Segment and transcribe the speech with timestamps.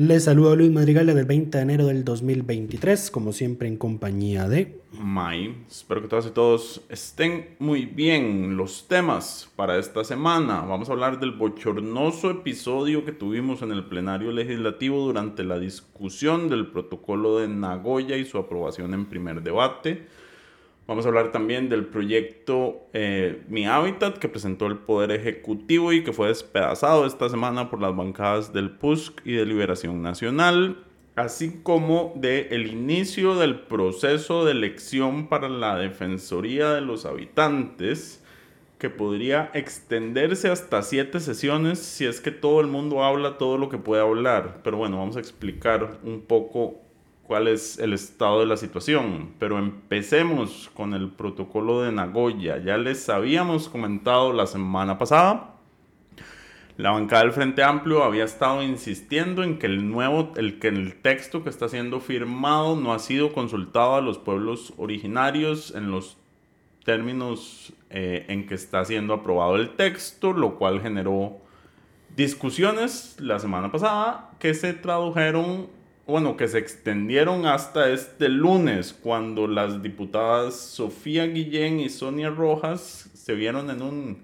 [0.00, 4.80] Les saludo Luis Madrigal del 20 de enero del 2023, como siempre en compañía de...
[4.92, 5.54] May.
[5.68, 8.56] Espero que todas y todos estén muy bien.
[8.56, 10.62] Los temas para esta semana.
[10.62, 16.48] Vamos a hablar del bochornoso episodio que tuvimos en el plenario legislativo durante la discusión
[16.48, 20.06] del protocolo de Nagoya y su aprobación en primer debate.
[20.90, 26.02] Vamos a hablar también del proyecto eh, Mi Hábitat que presentó el Poder Ejecutivo y
[26.02, 31.60] que fue despedazado esta semana por las bancadas del PUSC y de Liberación Nacional, así
[31.62, 38.24] como del el inicio del proceso de elección para la Defensoría de los Habitantes
[38.78, 43.68] que podría extenderse hasta siete sesiones si es que todo el mundo habla todo lo
[43.68, 44.58] que puede hablar.
[44.64, 46.80] Pero bueno, vamos a explicar un poco
[47.30, 49.34] cuál es el estado de la situación.
[49.38, 52.58] Pero empecemos con el protocolo de Nagoya.
[52.58, 55.54] Ya les habíamos comentado la semana pasada.
[56.76, 60.96] La bancada del Frente Amplio había estado insistiendo en que el nuevo, el que el
[60.96, 66.18] texto que está siendo firmado no ha sido consultado a los pueblos originarios en los
[66.84, 71.36] términos eh, en que está siendo aprobado el texto, lo cual generó
[72.16, 75.78] discusiones la semana pasada que se tradujeron
[76.10, 83.08] bueno, que se extendieron hasta este lunes, cuando las diputadas Sofía Guillén y Sonia Rojas
[83.14, 84.18] se vieron en un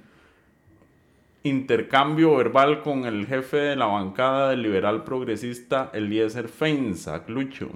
[1.44, 7.70] intercambio verbal con el jefe de la bancada del liberal progresista Eliezer Feinza, Lucho.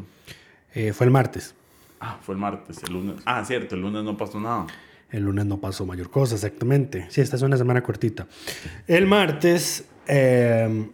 [0.74, 1.54] Eh, fue el martes.
[2.00, 3.16] Ah, fue el martes, el lunes.
[3.24, 4.66] Ah, cierto, el lunes no pasó nada.
[5.10, 7.06] El lunes no pasó mayor cosa, exactamente.
[7.10, 8.26] Sí, esta es una semana cortita.
[8.86, 10.88] El martes, eh,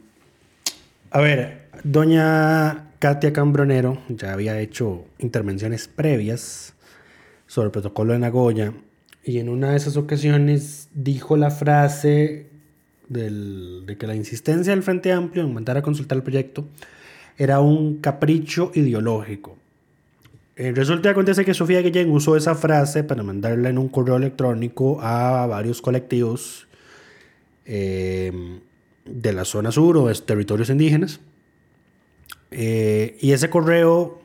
[1.10, 6.74] a ver, doña Katia Cambronero ya había hecho intervenciones previas
[7.46, 8.72] sobre el protocolo de Nagoya
[9.22, 12.46] y en una de esas ocasiones dijo la frase
[13.08, 16.64] de que la insistencia del Frente Amplio en mandar a consultar el proyecto
[17.36, 19.56] era un capricho ideológico.
[20.56, 24.16] Eh, resulta que acontece que Sofía Guillén usó esa frase para mandarla en un correo
[24.16, 26.66] electrónico a varios colectivos
[27.66, 28.32] eh,
[29.04, 31.20] de la zona sur o de territorios indígenas
[32.50, 34.20] eh, y ese correo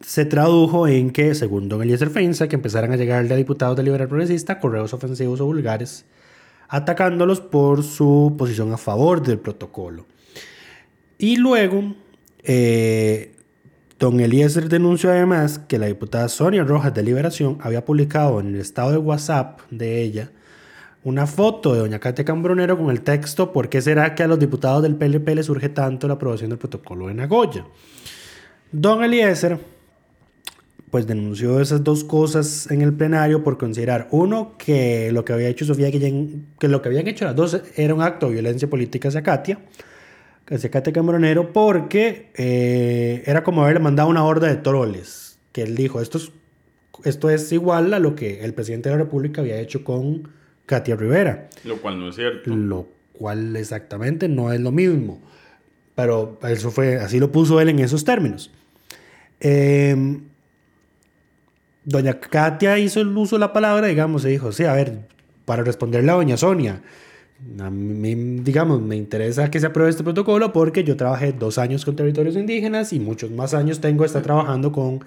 [0.00, 3.82] se tradujo en que, según don Eliezer Feinza, que empezaran a llegarle a diputados de
[3.82, 6.04] Liberal Progresista correos ofensivos o vulgares,
[6.68, 10.06] atacándolos por su posición a favor del protocolo.
[11.18, 11.94] Y luego,
[12.42, 13.32] eh,
[13.98, 18.60] don Eliezer denunció además que la diputada Sonia Rojas de Liberación había publicado en el
[18.60, 20.30] estado de WhatsApp de ella
[21.06, 24.40] una foto de doña Katia Cambronero con el texto ¿Por qué será que a los
[24.40, 27.64] diputados del PLP les surge tanto la aprobación del protocolo de Nagoya?
[28.72, 29.60] Don Eliezer
[30.90, 35.48] pues denunció esas dos cosas en el plenario por considerar, uno, que lo que había
[35.48, 38.68] hecho Sofía Guillén, que lo que habían hecho las dos era un acto de violencia
[38.68, 39.58] política hacia Katia,
[40.48, 45.76] hacia Katia Cambronero, porque eh, era como haberle mandado una horda de troles, que él
[45.76, 46.32] dijo, esto es,
[47.04, 50.28] esto es igual a lo que el presidente de la República había hecho con
[50.66, 51.48] Katia Rivera.
[51.64, 52.54] Lo cual no es cierto.
[52.54, 55.20] Lo cual exactamente no es lo mismo.
[55.94, 58.50] Pero eso fue, así lo puso él en esos términos.
[59.40, 60.20] Em,
[61.84, 64.98] doña Katia hizo el uso de la palabra, digamos, y dijo, sí, a ver,
[65.44, 66.82] para responderle a doña Sonia,
[67.60, 71.84] a mí, digamos, me interesa que se apruebe este protocolo porque yo trabajé dos años
[71.84, 75.04] con territorios indígenas y muchos más años tengo, está trabajando con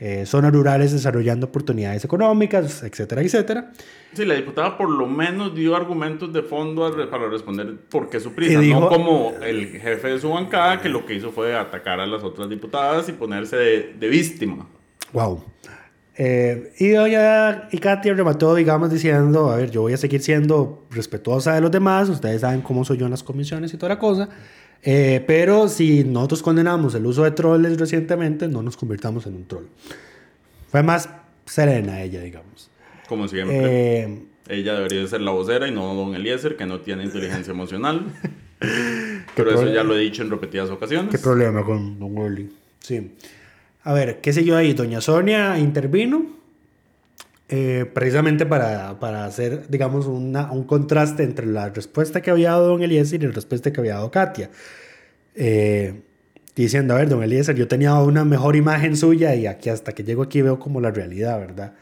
[0.00, 3.72] eh, zonas rurales desarrollando oportunidades económicas, etcétera, etcétera.
[4.14, 8.32] Sí, la diputada por lo menos dio argumentos de fondo para responder por qué su
[8.32, 12.00] prisa, dijo- no como el jefe de su bancada que lo que hizo fue atacar
[12.00, 14.66] a las otras diputadas y ponerse de, de víctima.
[15.12, 15.44] Wow.
[16.16, 20.86] Eh, y doña y Katia remató, digamos, diciendo, a ver, yo voy a seguir siendo
[20.90, 23.98] respetuosa de los demás, ustedes saben cómo soy yo en las comisiones y toda la
[23.98, 24.28] cosa,
[24.82, 29.44] eh, pero si nosotros condenamos el uso de trolls recientemente, no nos convirtamos en un
[29.44, 29.64] troll.
[30.68, 31.08] Fue más
[31.44, 32.70] serena ella, digamos.
[33.08, 34.02] Como siempre.
[34.02, 38.06] Eh, Ella debería ser la vocera y no don Eliezer, que no tiene inteligencia emocional.
[39.36, 41.10] Pero eso ya lo he dicho en repetidas ocasiones.
[41.10, 42.50] ¿Qué problema con Don Orly?
[42.80, 43.12] Sí.
[43.82, 44.74] A ver, ¿qué siguió ahí?
[44.74, 46.39] Doña Sonia intervino
[47.52, 52.68] eh, precisamente para, para hacer, digamos, una- un contraste entre la respuesta que había dado
[52.68, 54.50] Don Eliezer y la respuesta que había dado Katia.
[55.34, 56.00] Eh,
[56.54, 60.04] diciendo, a ver, Don Eliezer, yo tenía una mejor imagen suya y aquí hasta que
[60.04, 61.72] llego aquí veo como la realidad, ¿verdad?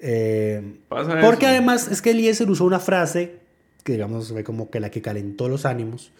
[0.00, 1.54] Eh, porque eso.
[1.54, 3.36] además es que Eliezer usó una frase
[3.84, 6.12] que, digamos, fue como que la que calentó los ánimos.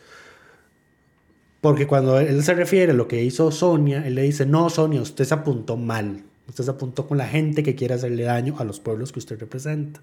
[1.60, 5.02] Porque cuando él se refiere a lo que hizo Sonia, él le dice, no, Sonia,
[5.02, 6.22] usted se apuntó mal.
[6.48, 9.38] Usted se apuntó con la gente que quiere hacerle daño a los pueblos que usted
[9.38, 10.00] representa.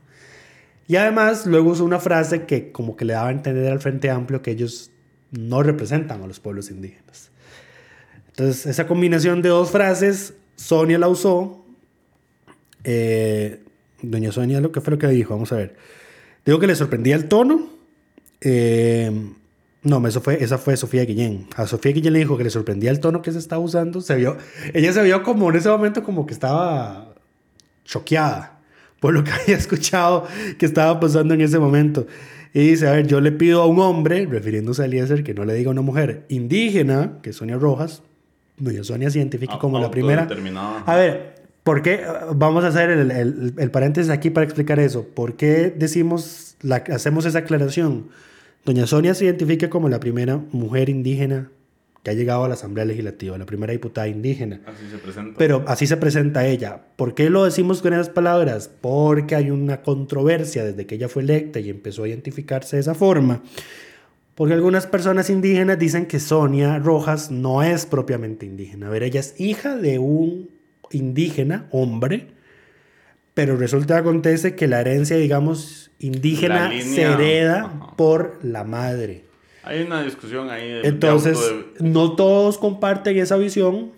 [0.88, 4.10] Y además luego usó una frase que como que le daba a entender al Frente
[4.12, 4.92] Amplio que ellos
[5.32, 7.32] no representan a los pueblos indígenas.
[8.28, 11.66] Entonces, esa combinación de dos frases, Sonia la usó.
[12.84, 13.64] Eh,
[14.02, 15.76] doña Sonia, lo que fue lo que dijo, vamos a ver.
[16.46, 17.70] Digo que le sorprendía el tono.
[18.42, 19.12] Eh,
[19.86, 21.48] no, eso fue, esa fue Sofía Guillén.
[21.56, 24.02] A Sofía Guillén le dijo que le sorprendía el tono que se estaba usando.
[24.02, 24.36] Se vio,
[24.74, 27.14] ella se vio como en ese momento como que estaba
[27.86, 28.60] choqueada
[29.00, 30.26] por lo que había escuchado
[30.58, 32.08] que estaba pasando en ese momento.
[32.54, 35.44] Y dice, a ver, yo le pido a un hombre, refiriéndose a Eliezer, que no
[35.44, 38.02] le diga a una mujer indígena, que es Sonia Rojas,
[38.58, 40.22] doña Sonia se identifica Ah, como la primera.
[40.86, 42.02] A ver, ¿por qué?
[42.34, 45.06] Vamos a hacer el, el- el paréntesis aquí para explicar eso.
[45.06, 48.08] ¿Por qué decimos, la, hacemos esa aclaración?
[48.66, 51.52] Doña Sonia se identifica como la primera mujer indígena
[52.02, 54.62] que ha llegado a la Asamblea Legislativa, la primera diputada indígena.
[54.66, 55.38] Así se presenta.
[55.38, 56.82] Pero así se presenta ella.
[56.96, 58.70] ¿Por qué lo decimos con esas palabras?
[58.82, 62.94] Porque hay una controversia desde que ella fue electa y empezó a identificarse de esa
[62.94, 63.42] forma.
[64.36, 68.88] Porque algunas personas indígenas dicen que Sonia Rojas no es propiamente indígena.
[68.88, 70.50] A ver, ella es hija de un
[70.92, 72.35] indígena, hombre,
[73.36, 77.96] pero resulta que acontece que la herencia, digamos, indígena línea- se hereda Ajá.
[77.96, 79.26] por la madre.
[79.64, 83.92] Hay una discusión ahí de, de Entonces, auto de- no todos comparten esa visión.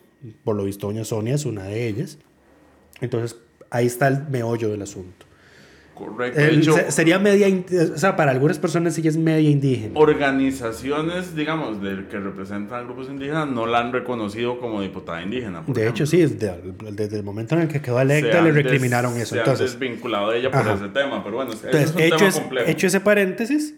[0.43, 2.17] Por lo visto, doña Sonia es una de ellas.
[2.99, 3.37] Entonces,
[3.69, 5.26] ahí está el meollo del asunto.
[5.97, 6.39] Correcto.
[6.39, 7.47] El- hecho, sería media,
[7.93, 9.97] o sea, para algunas personas sí es media indígena.
[9.99, 15.61] organizaciones, digamos, de, que representan a grupos indígenas no la han reconocido como diputada indígena.
[15.61, 15.83] De ejemplo.
[15.83, 16.53] hecho, sí, desde,
[16.91, 19.35] desde el momento en el que quedó electa le han des- recriminaron eso.
[19.35, 20.73] Se Entonces, han desvinculado de ella por Ajá.
[20.75, 22.69] ese tema, pero bueno, Entonces, es un hecho, tema es- complejo.
[22.69, 23.75] hecho ese paréntesis,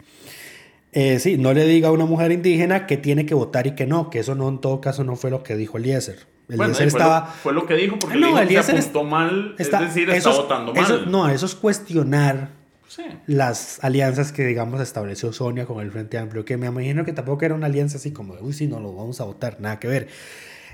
[0.91, 3.85] eh, sí, no le diga a una mujer indígena que tiene que votar y que
[3.85, 6.17] no, que eso no, en todo caso, no fue lo que dijo Eliezer.
[6.49, 7.19] Bueno, Eliezer y fue, estaba...
[7.21, 9.93] lo, fue lo que dijo, porque no, le dijo que es- apuntó mal, está- es
[9.93, 10.83] decir, está es- votando mal.
[10.83, 12.49] eso- no, eso es cuestionar
[12.87, 13.03] Sí.
[13.27, 17.45] las alianzas que, digamos, estableció Sonia con el Frente Amplio, que me imagino que tampoco
[17.45, 19.87] era una alianza así como de, uy, sí, no lo vamos a votar, nada que
[19.87, 20.07] ver.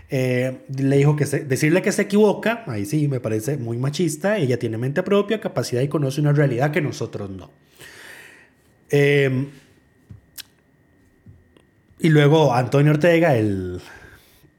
[0.10, 4.38] Eh, le dijo que se- decirle que se equivoca, ahí sí me parece muy machista,
[4.38, 7.52] ella tiene mente propia, capacidad y conoce una realidad que nosotros no.
[8.92, 9.48] Eh,
[12.00, 13.82] y luego Antonio Ortega, el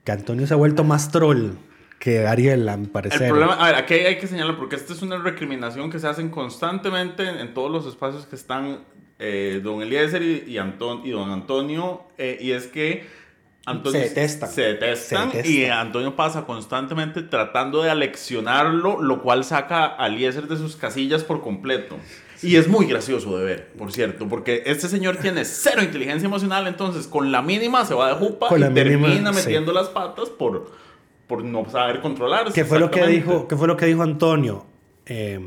[0.06, 1.50] que Antonio se ha vuelto más troll
[1.98, 3.22] que Ariel, a mi parecer.
[3.24, 6.06] El problema, a ver, aquí hay que señalar, porque esta es una recriminación que se
[6.06, 8.80] hacen constantemente en, en todos los espacios que están
[9.18, 13.04] eh, don Eliezer y, y, Anton- y don Antonio, eh, y es que
[13.64, 14.48] Antonio Se detestan.
[14.50, 15.52] Se detestan, Se detestan.
[15.52, 21.24] y Antonio pasa constantemente tratando de aleccionarlo, lo cual saca a Eliezer de sus casillas
[21.24, 21.96] por completo.
[22.42, 26.66] Y es muy gracioso de ver, por cierto, porque este señor tiene cero inteligencia emocional,
[26.66, 29.40] entonces con la mínima se va de jupa Con y mínima, termina sí.
[29.40, 30.70] metiendo las patas por,
[31.26, 32.52] por no saber controlarse.
[32.52, 34.66] ¿Qué fue, lo que dijo, ¿Qué fue lo que dijo Antonio?
[35.06, 35.40] Eh,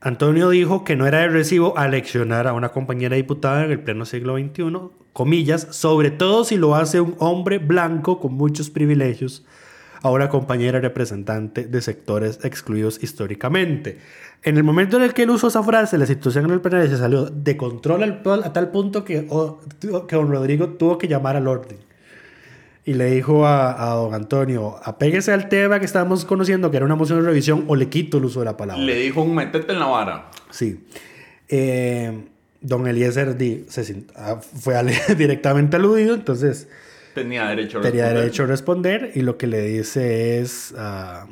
[0.00, 4.04] Antonio dijo que no era de recibo aleccionar a una compañera diputada en el pleno
[4.04, 9.44] siglo XXI, comillas, sobre todo si lo hace un hombre blanco con muchos privilegios,
[10.02, 13.98] a una compañera representante de sectores excluidos históricamente.
[14.42, 16.88] En el momento en el que él usó esa frase, la situación en el plenario
[16.88, 19.60] se salió de control al- a tal punto que, o-
[20.06, 21.78] que don Rodrigo tuvo que llamar al orden.
[22.84, 26.86] Y le dijo a, a don Antonio, apéguese al tema que estábamos conociendo, que era
[26.86, 28.80] una moción de revisión, o le quito el uso de la palabra.
[28.84, 30.30] Le dijo un metete en la vara.
[30.50, 30.84] Sí.
[31.48, 32.12] Eh,
[32.60, 34.74] don Eliezer di- se ah, fue
[35.18, 36.68] directamente aludido, entonces
[37.16, 38.22] Tenía derecho a tenía responder.
[38.22, 41.26] derecho a responder y lo que le dice es, ah,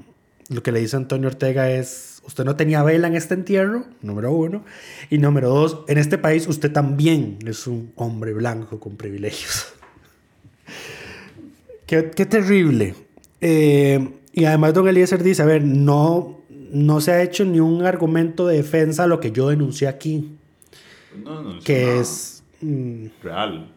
[0.49, 4.33] lo que le dice Antonio Ortega es, usted no tenía vela en este entierro, número
[4.33, 4.65] uno,
[5.11, 9.75] y número dos, en este país usted también es un hombre blanco con privilegios.
[11.87, 12.95] qué, qué terrible.
[13.43, 17.85] Eh, y además don Eliezer dice, a ver, no, no se ha hecho ni un
[17.85, 20.31] argumento de defensa a lo que yo denuncié aquí,
[21.23, 22.43] No, no, que es...
[22.63, 23.71] mm, real.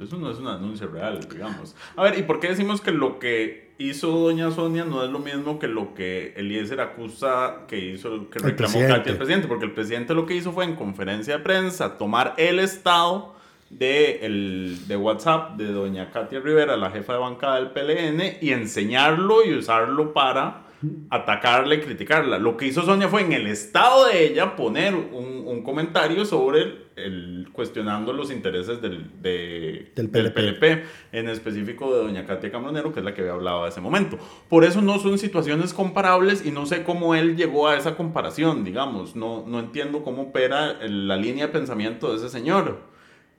[0.00, 1.76] Eso no es un anuncio real, digamos.
[1.94, 5.18] A ver, ¿y por qué decimos que lo que hizo doña Sonia no es lo
[5.18, 8.78] mismo que lo que Eliezer acusa que hizo, que reclamó.
[8.80, 9.48] Katia el presidente?
[9.48, 13.34] Porque el presidente lo que hizo fue en conferencia de prensa tomar el estado
[13.70, 18.52] de, el, de WhatsApp de doña Katia Rivera, la jefa de bancada del PLN, y
[18.52, 20.62] enseñarlo y usarlo para
[21.10, 22.38] atacarla y criticarla.
[22.38, 26.62] Lo que hizo Sonia fue en el estado de ella poner un, un comentario sobre
[26.62, 30.58] el, el- cuestionando los intereses del, de- Del del PLP.
[30.58, 33.80] PLP, en específico de doña Katia Cambronero, que es la que había hablado de ese
[33.82, 34.18] momento.
[34.48, 38.64] Por eso no son situaciones comparables y no sé cómo él llegó a esa comparación,
[38.64, 39.14] digamos.
[39.16, 42.80] No, no entiendo cómo opera la línea de pensamiento de ese señor,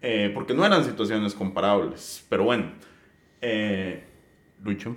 [0.03, 2.23] eh, porque no eran situaciones comparables.
[2.29, 2.71] Pero bueno,
[3.41, 4.03] eh,
[4.63, 4.95] Lucho.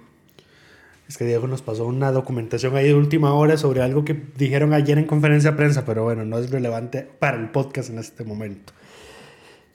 [1.08, 4.72] Es que Diego nos pasó una documentación ahí de última hora sobre algo que dijeron
[4.72, 8.24] ayer en conferencia de prensa, pero bueno, no es relevante para el podcast en este
[8.24, 8.72] momento.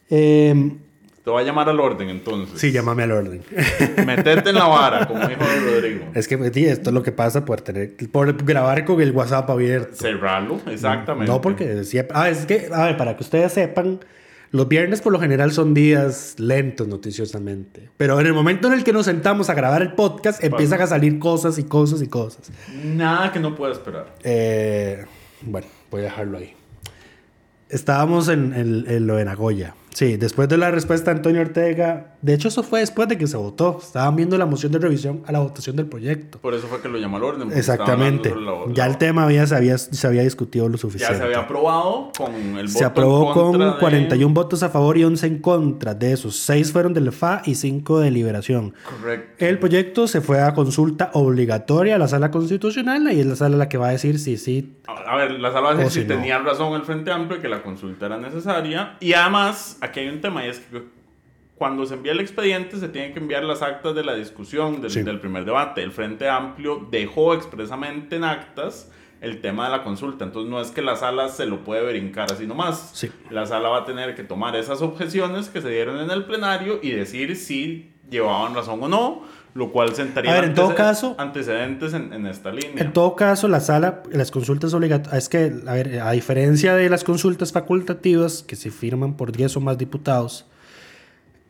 [0.10, 0.72] Eh,
[1.24, 2.60] Te voy a llamar al orden entonces.
[2.60, 3.44] sí, llámame al orden.
[4.08, 6.06] Metete en la vara, como dijo Rodrigo.
[6.16, 6.36] es que
[6.68, 9.96] esto es lo que pasa por tener por grabar con el WhatsApp abierto.
[9.96, 11.32] Cerrarlo, exactamente.
[11.32, 12.18] No, porque siempre.
[12.20, 14.00] Ah, es que, a ver, para que ustedes sepan,
[14.52, 17.90] los viernes por lo general son días lentos noticiosamente.
[17.98, 20.88] Pero en el momento en el que nos sentamos a grabar el podcast, empiezan a
[20.88, 22.52] salir cosas y cosas y cosas.
[22.84, 24.16] Nada que no pueda esperar.
[24.24, 25.06] Eh,
[25.42, 26.54] bueno, voy a dejarlo ahí.
[27.70, 29.76] Estábamos en, en- en lo de Nagoya.
[29.94, 33.28] Sí, después de la respuesta de Antonio Ortega, de hecho eso fue después de que
[33.28, 33.80] se votó.
[33.82, 36.38] Estaban viendo la moción de revisión a la votación del proyecto.
[36.40, 37.52] Por eso fue que lo llamó al orden.
[37.52, 38.34] Exactamente.
[38.36, 41.18] la- Ya el tema había, se, había, se había discutido lo Ya suficiente.
[41.18, 44.70] se había aprobado con el voto Se aprobó en con contra de- 41 votos a
[44.70, 45.94] favor y 11 en contra.
[45.96, 48.74] De esos, 6 fueron del FA y 5 de Liberación.
[48.88, 49.46] Correcto.
[49.46, 53.58] El proyecto se fue a consulta obligatoria a la sala constitucional y es la sala
[53.58, 54.76] la que va a decir si sí.
[54.88, 56.16] A a ver, la sala va a decir si si no.
[56.16, 58.96] tenía razón el Frente Amplio y que la consulta era necesaria.
[59.00, 60.84] Y además, aquí hay un tema y es que
[61.56, 64.92] cuando se envía el expediente se tienen que enviar las actas de la discusión del,
[64.92, 65.02] Sí.
[65.04, 65.84] del primer debate.
[65.84, 70.24] El Frente Amplio dejó expresamente en actas el tema de la consulta.
[70.24, 72.92] Entonces no es que la sala se lo puede brincar así nomás.
[72.94, 73.12] Sí.
[73.30, 76.80] La sala va a tener que tomar esas objeciones que se dieron en el plenario
[76.82, 81.94] y decir si llevaban razón o no, lo cual sentaría ver, en todo caso- antecedentes
[81.94, 82.84] en, en esta línea.
[82.84, 86.90] En todo caso, la sala, las consultas obligatorias, es que, a ver, a diferencia de
[86.90, 90.46] las consultas facultativas que se firman por 10 o más diputados,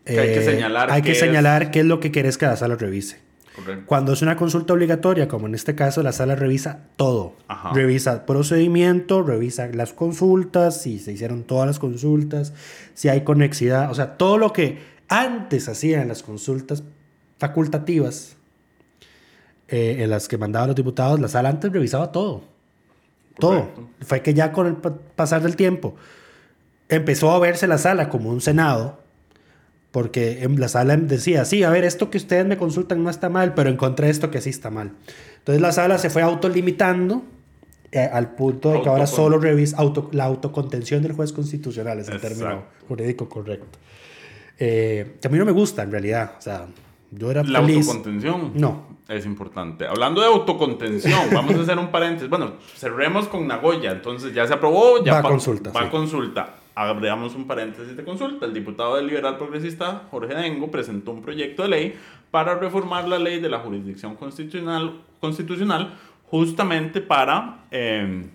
[0.05, 2.45] eh, Que hay que señalar hay que es- señalar qué es lo que querés que
[2.45, 3.19] la sala revise.
[3.55, 3.83] Correcto.
[3.87, 7.33] Cuando es una consulta obligatoria, como en este caso, la sala revisa todo.
[7.49, 7.71] Ajá.
[7.73, 12.53] Revisa procedimiento, revisa las consultas, si se hicieron todas las consultas,
[12.93, 14.77] si hay conexidad, o sea, todo lo que
[15.09, 16.83] antes hacían las consultas
[17.39, 18.36] facultativas,
[19.67, 22.43] eh, en las que mandaban los diputados, la sala antes revisaba todo.
[23.39, 23.62] Todo.
[23.62, 23.89] Correcto.
[24.01, 25.96] Fue que ya con el pa- pasar del tiempo
[26.89, 29.00] empezó a verse la sala como un senado,
[29.91, 33.29] porque en la sala decía, sí, a ver, esto que ustedes me consultan no está
[33.29, 34.91] mal, pero encontré esto que sí está mal.
[35.38, 37.24] Entonces la sala se fue autolimitando
[37.91, 42.08] eh, al punto de que ahora solo revisa auto- la autocontención del juez constitucional, es
[42.10, 42.86] el término Exacto.
[42.88, 43.79] jurídico correcto.
[44.60, 46.65] Eh, que a mí no me gusta en realidad, o sea,
[47.11, 47.87] yo era La feliz.
[47.87, 48.51] autocontención.
[48.55, 48.87] No.
[49.07, 49.87] Es importante.
[49.87, 52.29] Hablando de autocontención, vamos a hacer un paréntesis.
[52.29, 53.91] Bueno, cerremos con Nagoya.
[53.91, 55.89] Entonces ya se aprobó, ya Va a consulta, Va a sí.
[55.89, 56.55] consulta.
[56.75, 58.45] Abramos un paréntesis de consulta.
[58.45, 61.95] El diputado del Liberal Progresista, Jorge Dengo, presentó un proyecto de ley
[62.31, 65.95] para reformar la ley de la jurisdicción constitucional, constitucional
[66.29, 68.29] justamente para eh,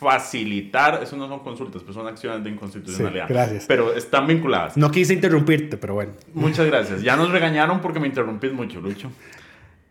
[0.00, 3.26] facilitar, eso no son consultas, pues son acciones de inconstitucionalidad.
[3.28, 3.64] Sí, gracias.
[3.68, 4.76] Pero están vinculadas.
[4.76, 6.12] No quise interrumpirte, pero bueno.
[6.32, 7.02] Muchas gracias.
[7.02, 9.10] Ya nos regañaron porque me interrumpís mucho, Lucho.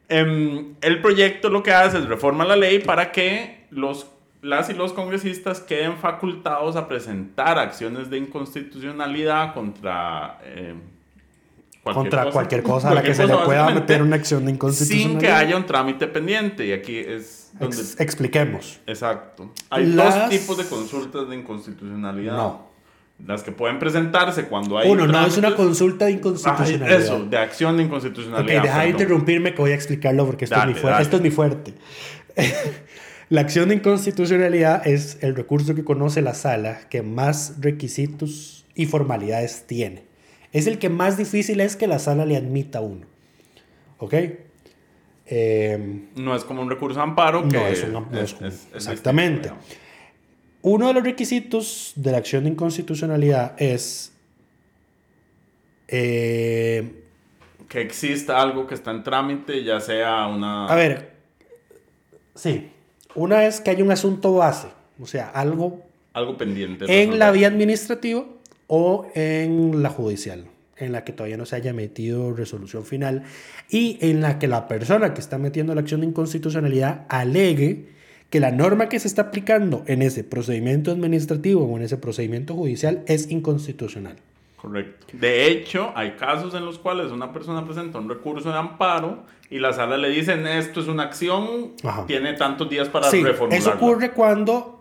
[0.08, 4.08] Em, el proyecto lo que hace es reforma la ley para que los,
[4.42, 10.40] las y los congresistas queden facultados a presentar acciones de inconstitucionalidad contra...
[10.44, 10.74] eh,
[11.84, 15.20] Contra cualquier cosa a la que se le pueda meter una acción de Sin inconstitucionalidad.
[15.20, 16.68] que haya un trámite pendiente.
[16.68, 17.76] Y aquí es donde...
[17.78, 18.80] Ex- expliquemos.
[18.88, 19.52] Exacto.
[19.70, 22.36] Hay Las- dos tipos de consultas de inconstitucionalidad.
[22.38, 22.70] No.
[23.26, 24.90] Las que pueden presentarse cuando hay...
[24.90, 27.02] Uno, no es una trámites- consulta de inconstitucionalidad.
[27.02, 28.64] eso, de acción de Ok, inconstitucionalidad.
[28.64, 31.02] deja de interrumpirme que voy a explicarlo porque esto, Dale, es, mi fuerte.
[31.04, 31.74] esto es mi fuerte.
[33.30, 38.86] la acción de inconstitucionalidad es el recurso que conoce la sala que más requisitos y
[38.86, 40.04] formalidades tiene.
[40.54, 43.06] Es el que más difícil es que la sala le admita a uno.
[43.98, 44.14] ¿Ok?
[45.32, 48.40] Eh, No es como un recurso de amparo que no es un- no es es-
[48.40, 49.52] un- es- es exactamente.
[50.64, 54.12] Uno de los requisitos de la acción de inconstitucionalidad es
[55.88, 57.04] eh,
[57.68, 60.68] Que exista algo que está en trámite, ya sea una...
[60.68, 61.12] A ver,
[62.36, 62.72] sí.
[63.16, 64.68] Una es que hay un asunto base,
[65.00, 65.84] o sea, algo
[66.14, 66.86] Algo pendiente.
[67.04, 68.24] en la vía administrativa
[68.68, 70.46] o en la judicial,
[70.80, 73.24] en la que todavía no se haya metido resolución final
[73.70, 77.86] y en la que la persona que está metiendo la acción de inconstitucionalidad alegue
[78.30, 82.54] que la norma que se está aplicando en ese procedimiento administrativo o en ese procedimiento
[82.56, 84.16] judicial es inconstitucional.
[84.58, 85.08] Correcto.
[85.14, 89.58] De hecho, hay casos en los cuales una persona presenta un recurso de amparo y
[89.60, 92.06] la sala le dicen esto es una acción, Ajá.
[92.06, 93.58] tiene tantos días para Sí, reformularla.
[93.58, 94.79] eso ocurre cuando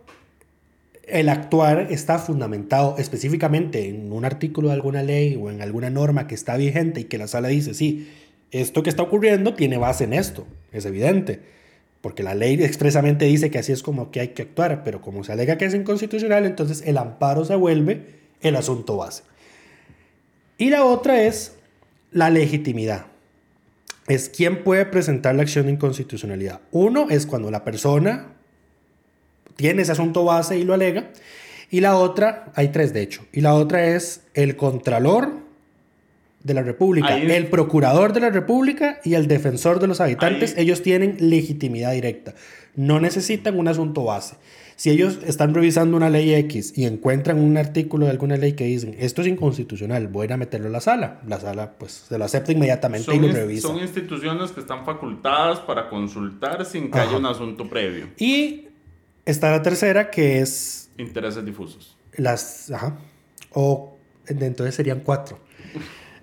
[1.11, 6.27] el actuar está fundamentado específicamente en un artículo de alguna ley o en alguna norma
[6.27, 8.09] que está vigente y que la sala dice, sí,
[8.51, 11.41] esto que está ocurriendo tiene base en esto, es evidente,
[12.01, 15.25] porque la ley expresamente dice que así es como que hay que actuar, pero como
[15.25, 18.03] se alega que es inconstitucional, entonces el amparo se vuelve
[18.41, 19.23] el asunto base.
[20.57, 21.55] Y la otra es
[22.11, 23.07] la legitimidad
[24.09, 26.61] es quién puede presentar la acción de inconstitucionalidad.
[26.73, 28.33] Uno es cuando la persona
[29.59, 31.11] tiene ese asunto base y lo alega.
[31.71, 35.33] Y la otra, hay tres de hecho, y la otra es el contralor
[36.43, 40.55] de la República, Ahí- el procurador de la República y el defensor de los habitantes.
[40.57, 42.35] Ahí- Ellos tienen legitimidad directa.
[42.77, 44.37] No necesitan un asunto base.
[44.77, 48.63] Si ellos están revisando una ley X y encuentran un artículo de alguna ley que
[48.65, 51.21] dicen esto es inconstitucional, voy a meterlo a la sala.
[51.27, 53.67] La sala pues se lo acepta inmediatamente y lo revisa.
[53.67, 57.09] son instituciones que están facultadas para consultar sin que Ajá.
[57.09, 58.07] haya un asunto previo.
[58.19, 58.68] Y
[59.31, 61.97] está la tercera, que es Intereses difusos.
[62.17, 62.71] las...
[62.71, 62.99] Ajá.
[63.53, 65.39] O entonces serían cuatro.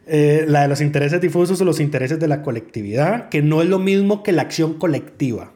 [0.08, 3.70] Eh, la de los intereses difusos o los intereses de la colectividad, que no es
[3.70, 5.54] lo mismo que la acción colectiva.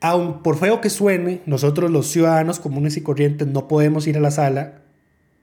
[0.00, 4.20] Aun por feo que suene, nosotros los ciudadanos comunes y corrientes no podemos ir a
[4.20, 4.82] la sala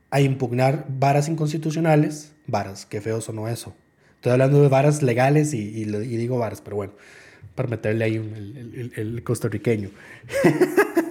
[0.09, 2.31] a impugnar varas inconstitucionales.
[2.47, 3.75] Varas, qué feo sonó eso.
[4.15, 6.93] Estoy hablando de varas legales y, y lo- y digo varas, pero bueno,
[7.53, 9.89] para meterle ahí un- el, el- el- el costarriqueño.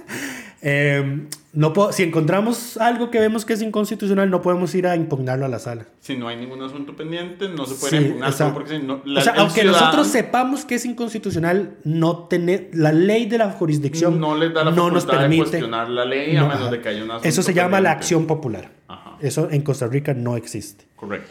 [0.63, 4.97] Eh, no puedo- si encontramos algo que vemos que es inconstitucional, no podemos ir a
[4.97, 5.87] impugnarlo a la sala.
[6.01, 8.79] Si no hay ningún asunto pendiente, no se puede Sí, impugnar o sea, solo porque
[8.79, 12.71] si no, la- o sea, el aunque ciudadano nosotros sepamos que es inconstitucional, no tener
[12.73, 15.43] la ley de la jurisdicción no les da la no nos de permite.
[15.43, 16.71] cuestionar la ley a No, menos ajá.
[16.73, 18.71] de que haya un asunto Eso se llama la acción popular.
[18.89, 19.17] Ajá.
[19.21, 20.85] Eso en Costa Rica no existe.
[20.97, 21.31] Correcto.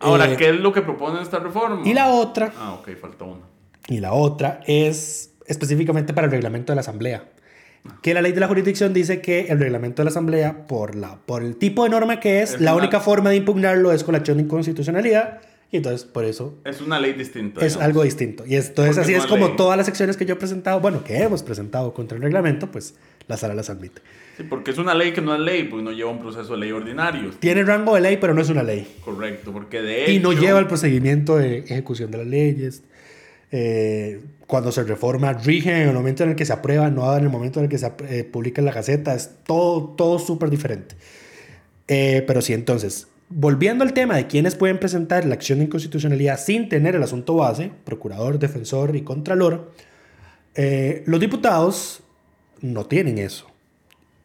[0.00, 1.82] Ahora, Eh, ¿qué es lo que propone esta reforma?
[1.84, 3.40] Y la otra, Ah, ok, falta una.
[3.88, 7.24] y la otra es específicamente para el reglamento de la asamblea.
[8.02, 11.16] Que la ley de la jurisdicción dice que el reglamento de la asamblea, por, la,
[11.24, 14.04] por el tipo de norma que es, Es la una- única forma de impugnarlo es
[14.04, 15.40] con la acción de inconstitucionalidad.
[15.70, 17.60] Y entonces, por eso Es una ley distinta.
[17.60, 17.84] es digamos.
[17.86, 18.44] algo distinto.
[18.46, 19.56] Y entonces Porque así no es como ley.
[19.56, 22.94] todas las secciones que yo he presentado, bueno, que hemos presentado contra el reglamento, pues
[23.26, 24.00] la sala las admite.
[24.38, 26.58] Sí, porque es una ley que no es ley, porque no lleva un proceso de
[26.60, 27.30] ley ordinario.
[27.38, 28.86] Tiene rango de ley, pero no es una ley.
[29.04, 30.12] Correcto, porque de hecho...
[30.12, 32.82] Y no lleva el procedimiento de ejecución de las leyes.
[33.50, 37.22] Eh, cuando se reforma, rige en el momento en el que se aprueba, no en
[37.22, 39.14] el momento en el que se eh, publica en la Gaceta.
[39.14, 40.96] Es todo, todo súper diferente.
[41.86, 46.40] Eh, pero sí, entonces, volviendo al tema de quiénes pueden presentar la acción de inconstitucionalidad
[46.40, 49.70] sin tener el asunto base, procurador, defensor y contralor,
[50.54, 52.00] eh, los diputados
[52.62, 53.48] no tienen eso.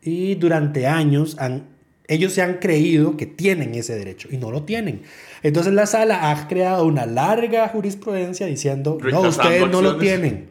[0.02, 1.68] Y durante años han,
[2.08, 5.02] ellos se han creído que tienen ese derecho y no lo tienen.
[5.42, 10.00] Entonces la sala ha creado una larga jurisprudencia diciendo, no, Rechazando ustedes no lo acciones".
[10.22, 10.50] tienen.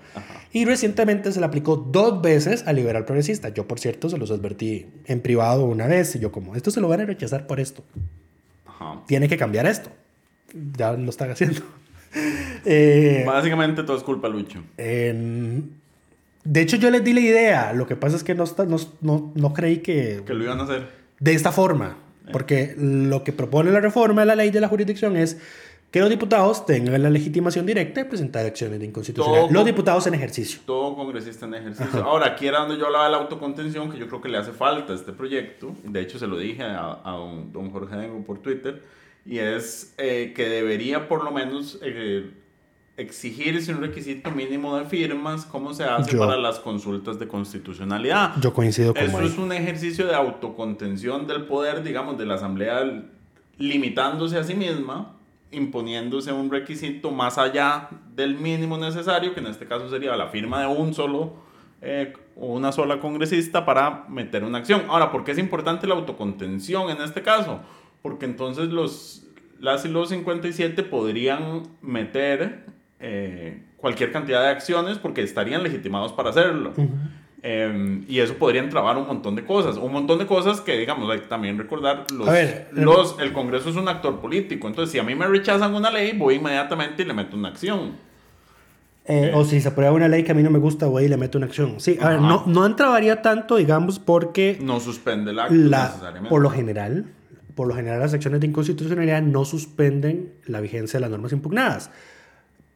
[0.55, 3.49] Y recientemente se le aplicó dos veces al liberal progresista.
[3.49, 6.81] Yo, por cierto, se los advertí en privado una vez y yo como, esto se
[6.81, 7.83] lo van a rechazar por esto.
[8.67, 9.03] Ajá.
[9.07, 9.89] Tiene que cambiar esto.
[10.79, 11.61] Ya lo están haciendo.
[12.67, 14.63] Eh, Básicamente todo es culpa Lucho.
[14.77, 15.81] en-
[16.45, 17.73] de hecho, yo les di la idea.
[17.73, 20.61] Lo que pasa es que no, está- no, no, no creí que Que lo iban
[20.61, 20.89] a hacer.
[21.23, 21.97] De esta forma.
[22.33, 25.39] Porque lo que propone la reforma de la ley de la jurisdicción es
[25.91, 29.47] que los diputados tengan la legitimación directa de presentar acciones de inconstitucionalidad.
[29.49, 30.61] Todo- Los diputados en ejercicio.
[30.65, 32.03] Todo congresista en ejercicio.
[32.05, 34.53] Ahora, aquí era donde yo hablaba de la autocontención, que yo creo que le hace
[34.53, 35.75] falta a este proyecto.
[35.85, 38.83] De hecho, se lo dije a, a don, don Jorge Dengo por Twitter.
[39.27, 42.31] Y es eh, que debería por lo menos eh,
[42.97, 48.35] exigirse un requisito mínimo de firmas, como se hace Yo- para las consultas de constitucionalidad.
[48.41, 49.33] Yo coincido con Eso Mike.
[49.33, 53.03] es un ejercicio de autocontención del poder, digamos, de la Asamblea
[53.59, 55.17] limitándose a sí misma,
[55.51, 60.61] imponiéndose un requisito más allá del mínimo necesario, que en este caso sería la firma
[60.61, 61.35] de un solo
[61.83, 64.83] eh, o una sola congresista para meter una acción.
[64.89, 67.61] Ahora, ¿por qué es importante la autocontención en este caso?
[68.03, 69.25] Porque entonces los,
[69.61, 72.67] las y los 57 podrían meter
[73.03, 76.73] eh, cualquier cantidad de acciones porque estarían legitimados para hacerlo.
[77.45, 79.77] Eh, y eso podría entrabar un montón de cosas.
[79.77, 83.33] Un montón de cosas que, digamos, hay que también recordar, los, A ver, los, el
[83.33, 84.69] Congreso es un actor político.
[84.69, 87.97] Entonces, si a mí me rechazan una ley, voy inmediatamente y le meto una acción.
[89.05, 91.09] Eh, o si se aprueba una ley que a mí no me gusta, voy y
[91.09, 91.81] le meto una acción.
[91.81, 92.29] Sí, a ver, Ajá.
[92.29, 96.29] no, no entrabaría tanto, digamos, porque No suspende el acto la, necesariamente.
[96.31, 97.07] por lo general,
[97.57, 101.91] por lo general las acciones de inconstitucionalidad no suspenden la vigencia de las normas impugnadas.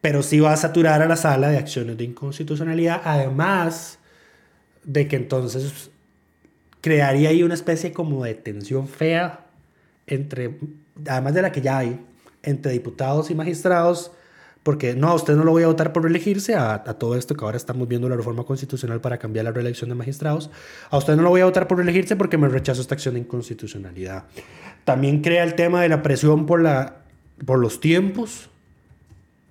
[0.01, 3.99] Pero sí va a saturar a la sala de acciones de inconstitucionalidad, además
[4.85, 5.91] de que entonces
[6.81, 9.47] crearía ahí una especie como de tensión fea
[10.07, 10.59] entre,
[11.09, 12.01] además de la que ya hay,
[12.43, 14.13] entre diputados y magistrados,
[14.63, 17.45] porque no, usted no lo voy a votar por reelegirse, a, a todo esto que
[17.45, 20.51] ahora estamos viendo la reforma constitucional para cambiar la reelección de magistrados,
[20.91, 23.21] a usted no lo voy a votar por reelegirse porque me rechazo esta acción de
[23.21, 24.25] inconstitucionalidad.
[24.85, 26.99] También crea el tema de la presión por, la,
[27.45, 28.51] por los tiempos,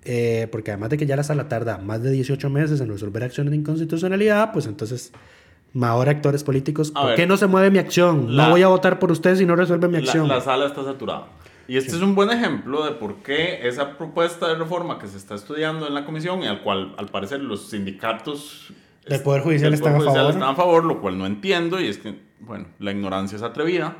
[0.06, 3.22] eh, porque además de que ya la sala tarda más de 18 meses en resolver
[3.24, 5.12] acciones de inconstitucionalidad, pues entonces,
[5.80, 8.36] ahora actores políticos, A ¿por ver, qué no se mueve mi acción?
[8.36, 10.28] la- no voy a votar por usted si no resuelve mi La, acción.
[10.28, 11.26] la sala está saturada.
[11.68, 15.16] Y este es un buen ejemplo de por qué esa propuesta de reforma que se
[15.16, 18.72] está estudiando en la comisión y al cual al parecer los sindicatos
[19.08, 20.42] Del Poder Judicial del están a Poder Judicial favor.
[20.42, 23.96] están a favor, lo cual no entiendo y es que, bueno, la ignorancia es atrevida.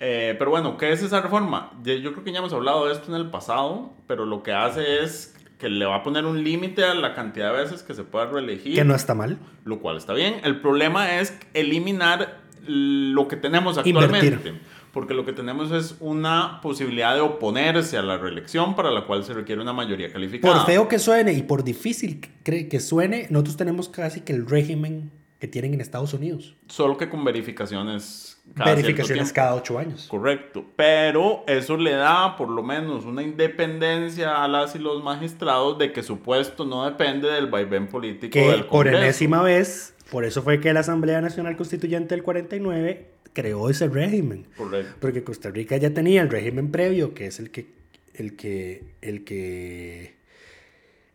[0.00, 1.72] Eh, pero bueno, ¿qué es esa reforma?
[1.82, 5.02] Yo creo que ya hemos hablado de esto en el pasado, pero lo que hace
[5.02, 8.04] es que le va a poner un límite a la cantidad de veces que se
[8.04, 9.38] pueda reelegir que no está mal.
[9.64, 10.36] lo cual está bien.
[10.44, 14.26] El problema es eliminar lo que tenemos actualmente.
[14.26, 14.60] Invertir.
[14.92, 19.24] Porque lo que tenemos es una posibilidad de oponerse a la reelección para la cual
[19.24, 20.54] se requiere una mayoría calificada.
[20.54, 25.10] Por feo que suene y por difícil que suene, nosotros tenemos casi que el régimen
[25.38, 26.54] que tienen en Estados Unidos.
[26.66, 30.06] Solo que con verificaciones cada Verificaciones cada ocho años.
[30.08, 30.64] Correcto.
[30.74, 35.92] Pero eso le da por lo menos una independencia a las y los magistrados de
[35.92, 38.98] que su puesto no depende del vaivén político Que del por Congreso.
[38.98, 44.46] enésima vez, por eso fue que la Asamblea Nacional Constituyente del 49 creó ese régimen.
[44.56, 44.94] Correcto.
[44.98, 47.68] Porque Costa Rica ya tenía el régimen previo, que es el que,
[48.14, 50.14] el que, el que,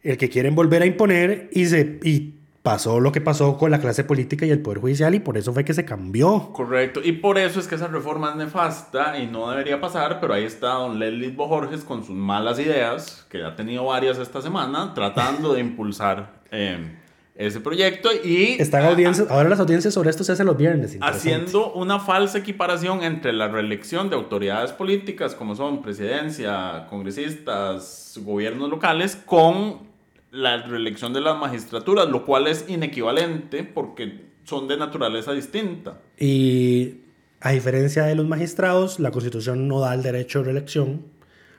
[0.02, 3.80] el que quieren volver a imponer y se y pasó lo que pasó con la
[3.80, 6.50] clase política y el poder judicial y por eso fue que se cambió.
[6.54, 10.34] Correcto, y por eso es que esa reforma es nefasta y no debería pasar, pero
[10.34, 14.94] ahí está don Leslie Borges con sus malas ideas, que ha tenido varias esta semana,
[14.96, 17.00] tratando de impulsar eh,
[17.36, 20.98] ese proyecto y Están audiencias, ahora las audiencias sobre esto se hacen los viernes.
[21.02, 28.70] haciendo una falsa equiparación entre la reelección de autoridades políticas como son presidencia, congresistas, gobiernos
[28.70, 29.93] locales, con
[30.34, 36.02] la reelección de las magistraturas, lo cual es inequivalente porque son de naturaleza distinta.
[36.20, 37.02] Y
[37.40, 41.04] a diferencia de los magistrados, la Constitución no da el derecho a reelección,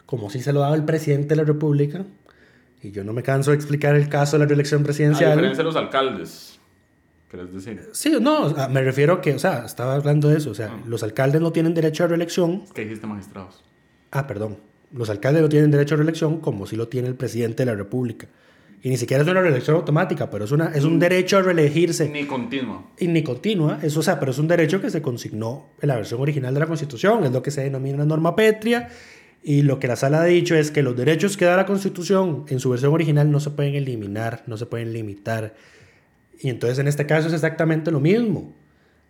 [0.07, 2.05] como si se lo daba el presidente de la República.
[2.83, 5.31] Y yo no me canso de explicar el caso de la reelección A presidencial.
[5.31, 6.59] diferencia de los alcaldes,
[7.31, 7.89] ¿querés decir?
[7.93, 10.83] Sí, no, me refiero a que, o sea, estaba hablando de eso, o sea, Ah.
[10.87, 12.65] los alcaldes no tienen derecho a reelección.
[12.75, 13.63] ¿Qué dijiste magistrados?
[14.11, 14.59] Ah, perdón,
[14.93, 17.77] los alcaldes no tienen derecho a reelección como si lo tiene el presidente de la
[17.77, 18.27] República.
[18.85, 22.07] Y ni siquiera es una reelección automática, pero es, una, es un derecho a reelegirse.
[22.11, 22.85] Ni continua.
[22.99, 25.97] y ni continua, eso, o sea, pero es un derecho que se consignó en la
[25.97, 28.91] versión original de la Constitución, es lo que se denomina una norma pétrea,
[29.43, 32.45] y lo que la sala ha dicho es que los derechos que da la Constitución
[32.49, 35.55] en su versión original no se pueden eliminar, no se pueden limitar.
[36.39, 38.53] Y entonces en este caso es exactamente lo mismo.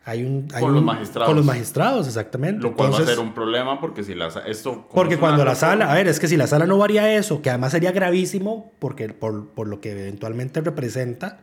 [0.06, 1.26] Hay un, hay Con los un- magistrados.
[1.28, 2.62] Con los magistrados, exactamente.
[2.62, 4.86] Lo cual va a Entonces, ser un problema porque si la, esto...
[4.92, 7.48] porque cuando la sala, a ver, es que si la sala no varía eso, que
[7.48, 11.40] además sería gravísimo porque por, por lo que eventualmente representa,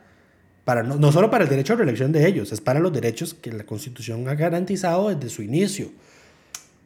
[0.64, 3.34] para no, no solo para el derecho a reelección de ellos, es para los derechos
[3.34, 5.90] que la Constitución ha garantizado desde su inicio.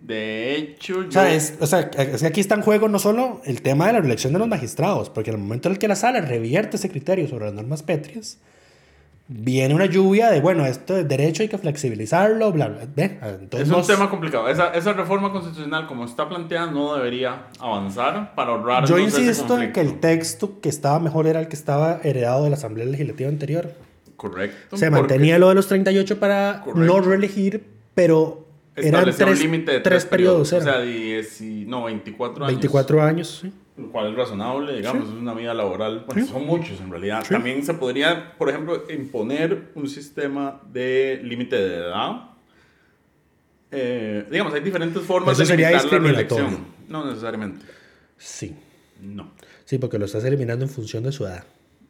[0.02, 1.08] De hecho, yo...
[1.10, 3.88] O sea, es, o sea, es que aquí está en juego no solo el tema
[3.88, 6.22] de la reelección de los magistrados, porque en el momento en el que la sala
[6.22, 8.38] revierte ese criterio sobre las normas pétreas,
[9.28, 12.82] viene una lluvia de, bueno, esto es derecho, hay que flexibilizarlo, bla, bla.
[12.96, 14.48] Ve, entonces es un tema complicado.
[14.50, 18.86] Esa, esa reforma constitucional, como está planteada, no debería avanzar para ahorrar.
[18.86, 22.52] Yo insisto en que el texto que estaba mejor era el que estaba heredado de
[22.52, 23.72] la Asamblea Legislativa anterior.
[24.16, 24.78] Correcto.
[24.78, 26.82] Se mantenía lo de los 38 para Correcto.
[26.86, 30.54] no reelegir, pero eran tres, un límite de tres periodos.
[30.54, 30.68] O eran.
[30.68, 32.56] sea, 10 y- no, 24 años.
[32.56, 33.40] 24 años.
[33.42, 33.52] sí.
[33.78, 36.06] Lo cual es razonable, digamos, es una vida laboral.
[36.08, 36.32] Bueno, Sí.
[36.32, 37.24] son muchos en realidad.
[37.24, 37.34] Sí.
[37.34, 42.30] También se podría, por ejemplo, imponer un sistema de límite de edad.
[43.72, 46.46] Eh, digamos, hay diferentes formas Eso de sería limitar la discriminatorio.
[46.46, 46.76] reelección.
[46.88, 47.66] No necesariamente.
[48.18, 48.56] Sí.
[49.02, 49.32] No.
[49.66, 51.44] Sí, porque lo estás eliminando en función de su edad.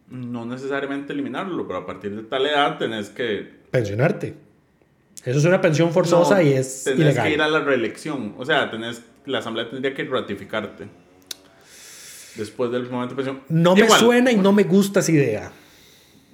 [0.09, 3.47] No necesariamente eliminarlo, pero a partir de tal edad tenés que.
[3.71, 4.33] Pensionarte.
[5.23, 7.27] Eso es una pensión forzosa No, y es tenés ilegal.
[7.27, 8.33] que ir a la reelección.
[8.37, 10.87] O sea, tenés la asamblea tendría que ratificarte.
[12.35, 13.41] Después del momento de presión.
[13.49, 15.51] No me suena y no me gusta esa idea.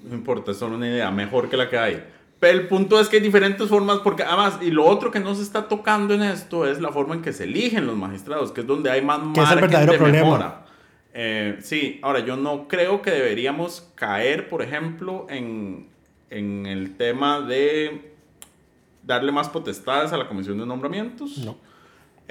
[0.04, 2.04] No importa, es solo una idea, mejor que la que hay.
[2.40, 5.36] Pero el punto es que hay diferentes formas, porque además, y lo otro que no
[5.36, 8.62] se está tocando en esto es la forma en que se eligen los magistrados, que
[8.62, 10.26] es donde hay más Que es el margen verdadero de problema.
[10.26, 10.66] mejora.
[11.14, 15.88] Eh, sí, ahora yo no creo que deberíamos caer, por ejemplo, en,
[16.32, 18.12] en el tema de
[19.04, 21.38] darle más potestades a la comisión de nombramientos.
[21.40, 21.58] No.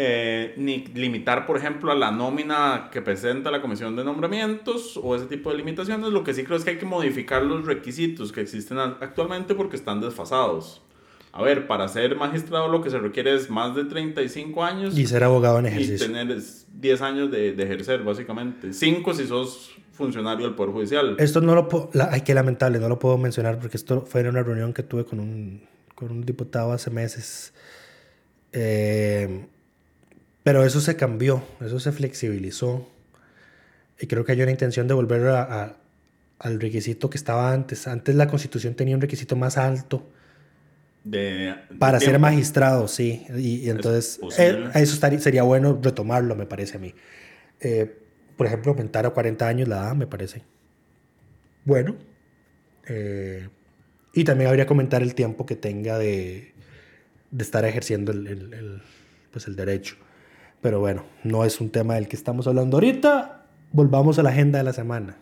[0.02, 5.14] Eh, ni limitar, por ejemplo, a la nómina que presenta la comisión de nombramientos o
[5.14, 6.08] ese tipo de limitaciones.
[6.10, 9.76] Lo que sí creo es que hay que modificar los requisitos que existen actualmente porque
[9.76, 10.80] están desfasados.
[11.32, 15.06] A ver, para ser magistrado lo que se requiere es más de 35 años Y
[15.06, 16.06] ser abogado en y ejercicio.
[16.06, 18.72] tener es, 10 años de, de ejercer, básicamente.
[18.72, 21.16] 5 si sos funcionario del Poder Judicial.
[21.18, 24.22] Esto no lo puedo, la- ay, qué lamentable, no lo puedo mencionar porque esto fue
[24.22, 25.62] en una reunión que tuve con un,
[25.94, 27.52] con un diputado hace meses.
[28.52, 29.46] Eh,
[30.42, 32.88] pero eso se cambió, eso se flexibilizó.
[33.98, 35.76] Y creo que hay una intención de volver a- a-
[36.38, 37.87] al requisito que estaba antes.
[37.87, 40.09] Antes la constitución tenía un requisito más alto
[41.05, 43.26] de, de para ser magistrado, sí.
[43.37, 46.94] Y, y entonces eh, eso estaría- sería bueno retomarlo, me parece a mí.
[47.61, 47.94] Eh,
[48.37, 50.42] por ejemplo, aumentar a 40 años la edad, me parece.
[51.66, 51.96] Bueno.
[52.88, 53.48] Eh,
[54.14, 56.55] y también habría que aumentar el tiempo que tenga de,
[57.31, 58.83] de estar ejerciendo el, el- el,
[59.31, 59.96] pues el derecho.
[60.61, 63.44] Pero bueno, no es un tema del que estamos hablando ahorita.
[63.73, 65.16] Volvamos a la agenda de la semana.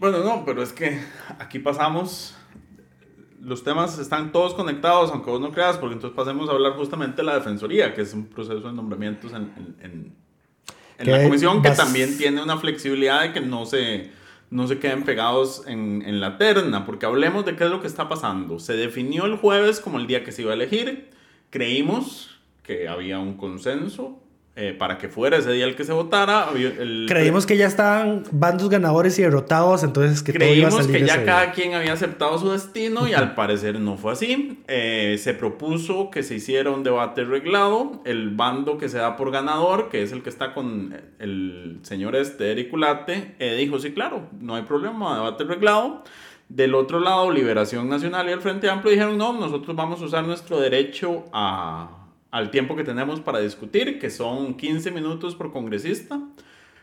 [0.00, 0.98] Bueno, no, pero es que
[1.38, 2.36] aquí pasamos.
[3.40, 7.18] Los temas están todos conectados, aunque vos no creas, porque entonces pasemos a hablar justamente
[7.18, 10.16] de la defensoría, que es un proceso de nombramientos en, en- en-
[10.98, 14.10] en la Que comisión que vas- también tiene una flexibilidad de que no se,
[14.50, 17.86] no se queden pegados en, en la terna, porque hablemos de qué es lo que
[17.86, 18.58] está pasando.
[18.58, 21.10] Se definió el jueves como el día que se iba a elegir,
[21.50, 24.22] creímos que había un consenso
[24.56, 26.46] eh, para que fuera ese día el que se votara.
[26.54, 30.74] El- Creímos que ya estaban bandos ganadores y derrotados, entonces que todo iba a Creímos
[30.86, 31.52] salir que ya cada día.
[31.52, 34.62] quien había aceptado su destino y al parecer no fue así.
[34.68, 38.00] Eh, se propuso que se hiciera un debate reglado.
[38.04, 42.14] El bando que se da por ganador, que es el que está con el señor
[42.14, 46.04] este, Eric Ulate, eh, dijo, sí, claro, no hay problema, debate reglado.
[46.48, 50.24] Del otro lado, Liberación Nacional y el Frente Amplio dijeron, no, nosotros vamos a usar
[50.24, 52.03] nuestro derecho a,
[52.34, 56.20] al tiempo que tenemos para discutir, que son 15 minutos por congresista.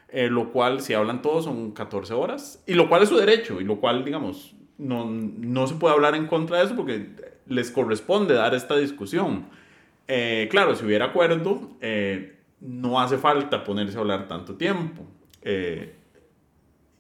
[0.08, 2.64] Eh, lo cual, si hablan todos, son 14 horas.
[2.66, 6.16] Y lo cual es su derecho, y lo cual, digamos, no, no se puede hablar
[6.16, 7.10] en contra de eso porque
[7.48, 9.48] les corresponde dar esta discusión.
[10.08, 15.06] Eh, claro, si hubiera acuerdo, eh, no hace falta ponerse a hablar tanto tiempo.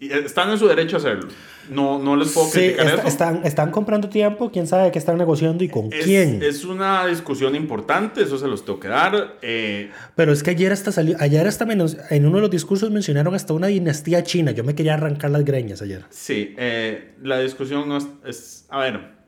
[0.09, 1.27] Están en su derecho a hacerlo.
[1.69, 3.07] No, no les puedo Sí, criticar está- eso.
[3.07, 6.41] están, están comprando tiempo, quién sabe qué están negociando y con Es, quién.
[6.41, 9.37] es una discusión importante, eso se los tengo que dar.
[9.43, 12.89] Eh, Pero es que ayer hasta salió, ayer hasta menos, en uno de los discursos
[12.89, 14.51] mencionaron hasta una dinastía china.
[14.51, 16.03] Yo me quería arrancar las greñas ayer.
[16.09, 19.21] Sí, eh, la discusión no es, es- A ver.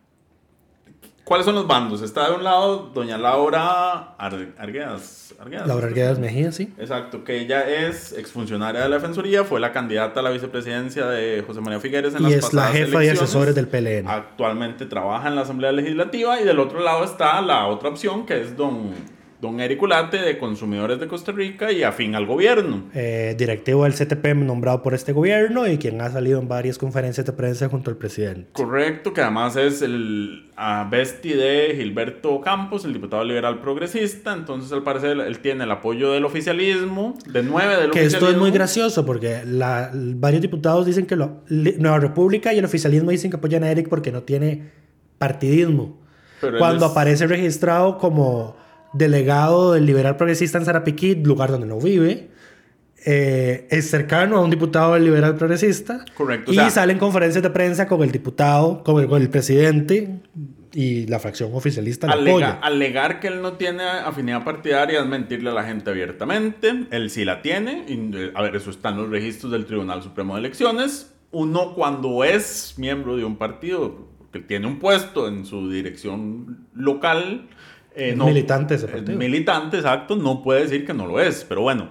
[1.24, 2.02] ¿Cuáles son los bandos?
[2.02, 5.23] Está de un lado doña Laura Ar- Arguedas.
[5.44, 5.68] Arguedas.
[5.68, 6.74] Laura Arguedas Mejía, sí.
[6.78, 11.44] Exacto, que ella es exfuncionaria de la Defensoría, fue la candidata a la vicepresidencia de
[11.46, 14.08] José María Figueres en Y las es la pasadas jefa de asesores del PLN.
[14.08, 18.42] Actualmente trabaja en la Asamblea Legislativa y del otro lado está la otra opción que
[18.42, 18.92] es don,
[19.44, 22.86] don Eric Ulate de Consumidores de Costa Rica y afín al gobierno.
[22.96, 27.26] Eh, directivo del CTP nombrado por este gobierno y quien ha salido en varias conferencias
[27.26, 28.48] de prensa junto al presidente.
[28.54, 34.32] Correcto, que además es el a bestie de Gilberto Campos, el diputado liberal progresista.
[34.34, 38.18] Entonces, al parecer, él tiene el apoyo del oficialismo, de nueve del Que oficialismo.
[38.20, 42.66] esto es muy gracioso porque la- varios diputados dicen que lo- Nueva República y el
[42.66, 44.70] oficialismo dicen que apoyan a Eric porque no tiene
[45.18, 45.98] partidismo.
[46.40, 48.56] Pero Cuando es- aparece registrado como
[48.94, 52.30] delegado del liberal progresista en Sarapiquí, lugar donde no vive,
[53.06, 56.06] eh, es cercano a un diputado del liberal progresista.
[56.16, 59.22] Correcto, o Y sea- sale en conferencias de prensa con el diputado, con el, con
[59.22, 60.22] el presidente
[60.74, 62.52] y la fracción oficialista Alega- apoya.
[62.62, 66.86] alegar que él no tiene afinidad partidaria es mentirle a la gente abiertamente.
[66.92, 67.84] Él sí la tiene.
[67.88, 71.14] Y, eh, a ver, eso está en los registros del Tribunal Supremo de Elecciones.
[71.32, 77.50] Uno cuando es miembro de un partido, que tiene un puesto en su dirección local,
[77.96, 79.18] eh, no- militante ese es partido.
[79.18, 81.44] militante, exacto, no puede decir que no lo es.
[81.48, 81.90] Pero bueno,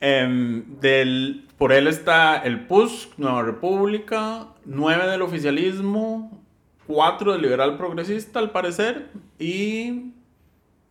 [0.00, 6.42] em, del, por él está el PUS, Nueva República, nueve del oficialismo,
[6.86, 10.12] cuatro del liberal progresista al parecer y,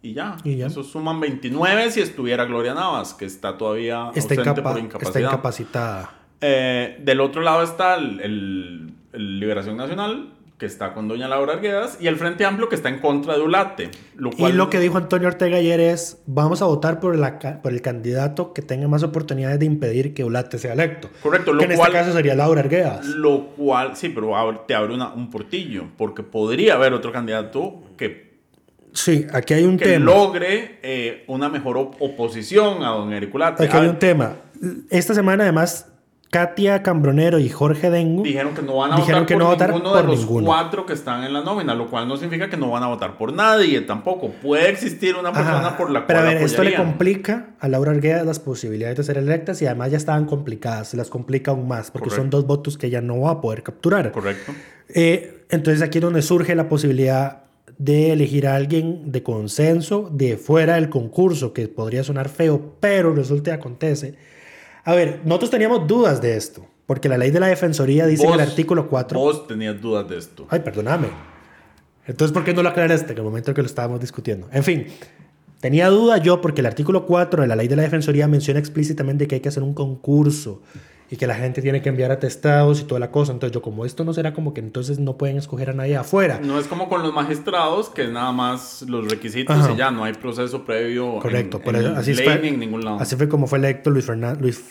[0.01, 0.37] y, ya.
[0.43, 0.67] Y ya.
[0.67, 4.79] Eso suman 29 si estuviera Gloria Navas, que está todavía Está, ausente incapa- por está
[4.85, 5.29] incapacidad.
[5.29, 6.11] incapacitada.
[6.41, 11.53] Eh, del otro lado está el, el- el Liberación Nacional, que está con doña Laura
[11.53, 13.91] Arguedas, y el Frente Amplio, que está en contra de Ulate.
[14.15, 17.73] Lo Y lo que dijo Antonio Ortega ayer es, vamos a votar por, la, por
[17.73, 21.09] el candidato que tenga más oportunidades de impedir que Ulate sea electo.
[21.21, 23.05] Correcto, lo que en cual- este caso sería Laura Arguedas.
[23.05, 24.31] Lo cual, sí, pero
[24.65, 28.33] te abre una- un portillo, porque podría haber otro candidato que,
[28.93, 30.05] Sí, aquí hay un que tema.
[30.05, 33.65] logre eh, una mejor op- oposición a don Eric Ulate.
[33.65, 34.35] Aquí hay un tema.
[34.89, 35.91] Esta semana además
[36.35, 39.69] Katia Cambronero y Jorge Dengu Dijeron que no van a votar que por no votar
[39.69, 40.45] ninguno por de los ninguno.
[40.47, 43.17] cuatro que están en la nómina, lo cual no significa que no van a votar
[43.17, 44.31] por nadie tampoco.
[44.41, 46.91] Puede existir una persona Ajá, por la Pero a cual ver, esto le apoyarían.
[46.91, 50.97] complica a Laura Arguedas las posibilidades de ser electas y además ya estaban complicadas, se
[50.97, 52.37] las complica aún más porque son Correcto.
[52.37, 54.11] dos votos que ella no va a poder capturar.
[54.11, 54.51] Correcto.
[54.89, 57.43] Eh, entonces aquí es donde surge la posibilidad
[57.77, 63.13] de elegir a alguien de consenso de fuera del concurso, que podría sonar feo, pero
[63.15, 64.34] resulta y acontece.
[64.85, 68.33] A ver, nosotros teníamos dudas de esto, porque la ley de la defensoría dice en
[68.33, 69.19] el artículo 4...
[69.19, 70.45] Vos tenías dudas de esto.
[70.49, 71.07] Ay, perdóname.
[72.05, 74.47] Entonces, ¿por qué no lo aclaraste en el momento que lo estábamos discutiendo?
[74.51, 74.85] En fin,
[75.59, 79.27] tenía duda yo porque el artículo 4 de la ley de la defensoría menciona explícitamente
[79.27, 80.61] que hay que hacer un concurso
[81.09, 83.31] y que la gente tiene que enviar atestados y toda la cosa.
[83.31, 86.39] Entonces, yo como esto no será como que entonces no pueden escoger a nadie afuera.
[86.43, 89.71] No es como con los magistrados, que es nada más los requisitos Ajá.
[89.71, 92.83] y ya no hay proceso previo Correcto, en, por en eso, así, fue, en ningún
[92.83, 92.97] lado.
[92.99, 94.63] así fue como fue electo Luis, Fernan- Luis,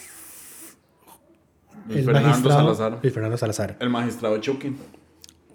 [1.86, 2.98] Luis el Fernando Salazar.
[3.02, 3.76] Luis Fernando Salazar.
[3.80, 4.74] El magistrado Chucky.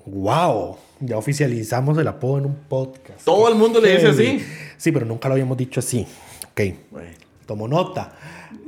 [0.06, 0.78] ¡Wow!
[1.02, 3.24] Ya oficializamos el apodo en un podcast.
[3.26, 4.44] Todo el mundo le dice así.
[4.78, 6.06] Sí, pero nunca lo habíamos dicho así.
[6.52, 6.62] Ok.
[6.92, 7.10] Bueno,
[7.46, 8.14] Tomo nota.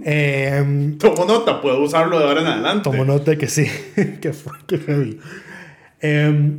[0.04, 2.90] Eh, Tomo nota, puedo usarlo de ahora en adelante.
[2.90, 3.68] tomo nota que sí.
[4.22, 5.20] que fue que heavy.
[6.02, 6.58] Eh,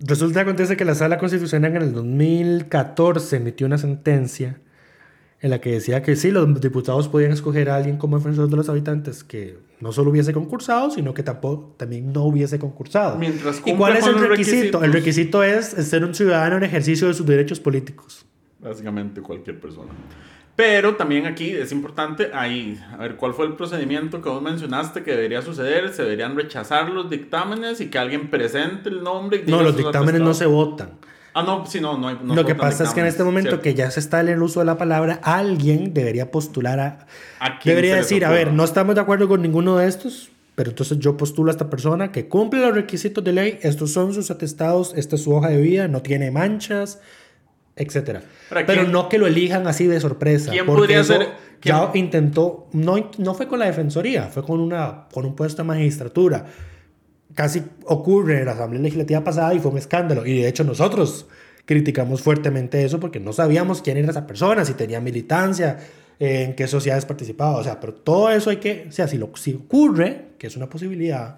[0.00, 4.58] resulta que acontece que la Sala Constitucional en el 2014 emitió una sentencia
[5.40, 8.56] en la que decía que sí, los diputados podían escoger a alguien como defensor de
[8.56, 13.16] los habitantes que no solo hubiese concursado, sino que tampoco, también no hubiese concursado.
[13.16, 14.84] Mientras ¿Y cuál es el requisito?
[14.84, 18.26] El requisito es ser un ciudadano en ejercicio de sus derechos políticos.
[18.58, 19.92] Básicamente cualquier persona.
[20.56, 25.02] Pero también aquí es importante, ahí, a ver, ¿cuál fue el procedimiento que vos mencionaste
[25.02, 25.92] que debería suceder?
[25.92, 29.42] Se deberían rechazar los dictámenes y que alguien presente el nombre.
[29.46, 30.90] y No, los dictámenes no se votan.
[31.32, 32.18] Ah, no, sí, no, no hay.
[32.22, 33.62] no Lo que pasa es que en este momento ¿cierto?
[33.62, 37.06] que ya se está en el uso de la palabra, alguien debería postular a...
[37.38, 40.70] ¿A quién Debería decir, a ver, no estamos de acuerdo con ninguno de estos, pero
[40.70, 44.30] entonces yo postulo a esta persona que cumple los requisitos de ley, estos son sus
[44.30, 47.00] atestados, esta es su hoja de vida, no tiene manchas,
[47.76, 48.22] etcétera.
[48.48, 50.50] Pero, Pero ¿quién- no que lo elijan así de sorpresa.
[50.50, 51.28] ¿Quién porque podría ser-
[51.62, 55.68] Ya intentó, no, no fue con la defensoría, fue con, una, con un puesto de
[55.68, 56.46] magistratura.
[57.34, 60.26] Casi ocurre en la Asamblea Legislativa pasada y fue un escándalo.
[60.26, 61.26] Y de hecho nosotros
[61.64, 65.78] criticamos fuertemente eso porque no sabíamos quién era esa persona, si tenía militancia,
[66.18, 67.56] en qué sociedades participaba.
[67.56, 70.56] O sea, pero todo eso hay que, o sea, si, lo, si ocurre, que es
[70.56, 71.36] una posibilidad,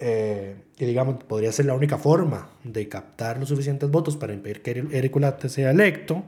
[0.00, 4.62] eh, que digamos podría ser la única forma de captar los suficientes votos para impedir
[4.62, 6.24] que Eric Ulate sea electo,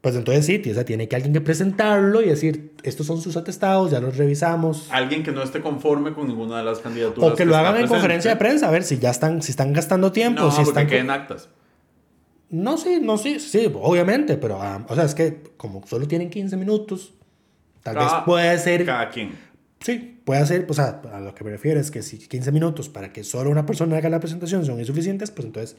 [0.00, 3.36] pues entonces sí, o sea, tiene que alguien que presentarlo y decir, estos son sus
[3.38, 4.88] atestados, ya los revisamos.
[4.90, 7.32] Alguien que no esté conforme con ninguna de las candidaturas.
[7.32, 7.94] O que lo está hagan en presente.
[7.94, 10.68] conferencia de prensa, a ver si ya están, si están gastando tiempo, No, si porque
[10.68, 10.86] están...
[10.88, 11.48] queden actas.
[12.50, 16.28] No, sí, no, sí, sí, obviamente, pero, ah, o sea, es que como solo tienen
[16.28, 17.14] 15 minutos,
[17.82, 19.32] tal vez Cada- puede ser, Cada quien.
[19.84, 22.88] Sí, puede ser, o sea, a lo que me refiero es que si 15 minutos
[22.88, 25.76] para que solo una persona haga la presentación son insuficientes, pues entonces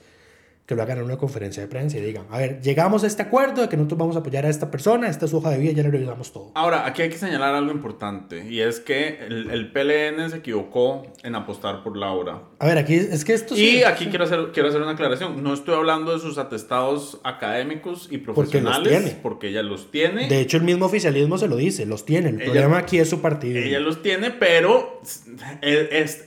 [0.65, 3.21] que lo hagan en una conferencia de prensa y digan, a ver, llegamos a este
[3.21, 5.60] acuerdo de que nosotros vamos a apoyar a esta persona, esta es su hoja de
[5.60, 6.51] vida, ya le revisamos todo.
[6.56, 11.04] Ahora, aquí hay que señalar algo importante y es que el, el PLN se equivocó
[11.23, 12.41] en apostar por Laura.
[12.58, 15.43] A ver, aquí es que esto Y sí- aquí quiero hacer, quiero hacer una aclaración.
[15.43, 19.19] No estoy hablando de sus atestados académicos y los profesionales, tiene.
[19.21, 20.28] porque ella los tiene.
[20.30, 22.30] De hecho, el mismo oficialismo se lo dice, los tiene.
[22.30, 23.60] El Ella- problema aquí es su partido.
[23.60, 24.99] Ella los tiene, pero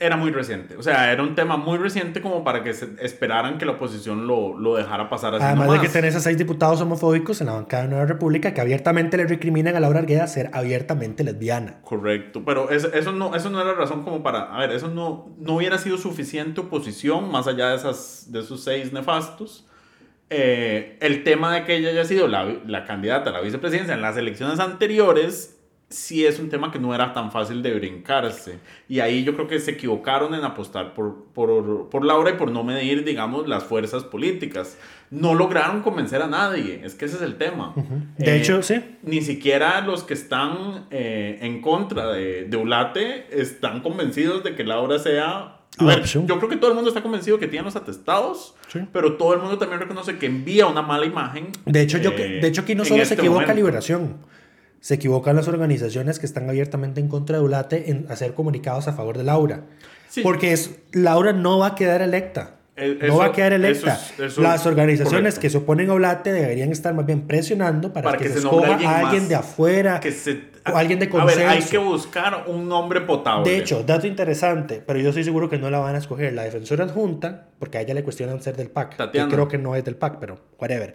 [0.01, 0.77] era muy reciente.
[0.77, 4.27] O sea, era un tema muy reciente como para que se esperaran que la oposición
[4.29, 5.83] lo, lo dejara pasar así Además nomás.
[5.83, 9.17] de que tenés a seis diputados homofóbicos en la bancada de Nueva República que abiertamente
[9.17, 11.81] le recriminan a Laura Argueda ser abiertamente lesbiana.
[11.83, 14.55] Correcto, pero es- eso, no, eso no era razón como para...
[14.55, 18.63] A ver, eso no, no hubiera sido suficiente oposición más allá de, esas, de esos
[18.63, 19.65] seis nefastos.
[20.31, 24.03] Eh, el tema de que ella haya sido la, la candidata a la vicepresidencia en
[24.03, 25.58] las elecciones anteriores
[25.91, 28.59] sí es un tema que no era tan fácil de brincarse.
[28.89, 32.51] Y ahí yo creo que se equivocaron en apostar por, por, por Laura y por
[32.51, 34.77] no medir, digamos, las fuerzas políticas.
[35.11, 37.73] No lograron convencer a nadie, es que ese es el tema.
[38.19, 38.75] De Eh, hecho, sí.
[39.03, 44.65] ni siquiera los que están eh, en contra de, de Ulate están convencidos de que
[44.65, 45.55] Laura sea...
[45.81, 48.81] A ver, yo creo que todo el mundo está convencido que tiene los atestados, Sí.
[48.93, 51.49] pero todo el mundo también reconoce que envía una mala imagen.
[51.65, 53.55] De hecho, yo, eh, de hecho aquí no solo se este equivoca momento.
[53.55, 54.17] Liberación.
[54.81, 58.93] Se equivocan las organizaciones que están abiertamente en contra de Ulate en hacer comunicados a
[58.93, 59.63] favor de Laura.
[60.09, 60.23] Sí.
[60.23, 62.55] Porque es, Laura no va a quedar electa.
[62.81, 63.95] Eh, no eso- va a quedar electa.
[63.95, 65.41] eso es- eso las es organizaciones correcto.
[65.41, 68.35] que se oponen a Oblate deberían estar más bien presionando para, Para que, que se
[68.35, 71.45] se escoja alguien a alguien de afuera que se, o alguien de A ver, hay
[71.47, 71.71] consenso.
[71.71, 73.51] que buscar un nombre potable.
[73.51, 76.33] De hecho, dato interesante, pero yo estoy seguro que no la van a escoger.
[76.35, 78.97] La defensora adjunta, porque a ella le cuestionan ser del PAC.
[78.97, 79.29] Tatiana.
[79.35, 80.95] Creo que no es del PAC, pero whatever.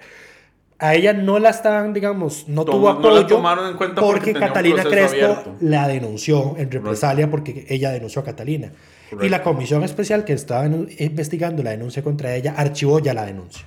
[0.79, 4.33] A ella no la estaban, digamos, no tuvo no la apoyo tomaron en cuenta porque
[4.33, 5.55] porque Catalina Crespo abierto.
[5.61, 8.71] la denunció en represalia porque ella denunció a Catalina.
[9.09, 9.25] Correcto.
[9.25, 13.65] Y la comisión especial que estaba investigando la denuncia contra ella archivó ya la denuncia.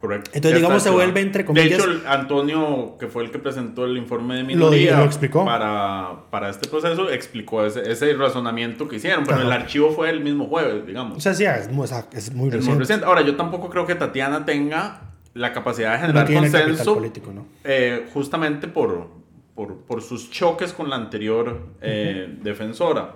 [0.00, 0.30] Correcto.
[0.34, 3.38] Entonces, Ya digamos, se vuelve, entre comillas- De hecho, el Antonio, que fue el que
[3.38, 5.44] presentó el informe de Lo minoría dijo, lo explicó.
[5.44, 9.24] Para, para este proceso, explicó ese, ese razonamiento que hicieron.
[9.24, 9.46] Pero Ajá.
[9.46, 11.16] el archivo fue el mismo jueves, digamos.
[11.16, 12.70] O sea, sí, es muy, es muy Es reciente.
[12.70, 13.06] muy reciente.
[13.06, 15.00] Ahora, yo tampoco creo que Tatiana tenga
[15.36, 17.46] la capacidad de generar No consenso político, ¿no?
[17.64, 19.08] eh, justamente por,
[19.54, 23.14] por, por sus choques con la anterior eh, defensora.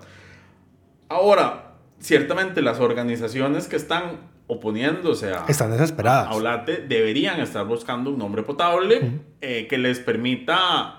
[1.09, 6.29] Ahora, ciertamente las organizaciones que están oponiéndose a, Están desesperadas.
[6.29, 10.97] a Olate deberían estar buscando un nombre potable eh, que les permita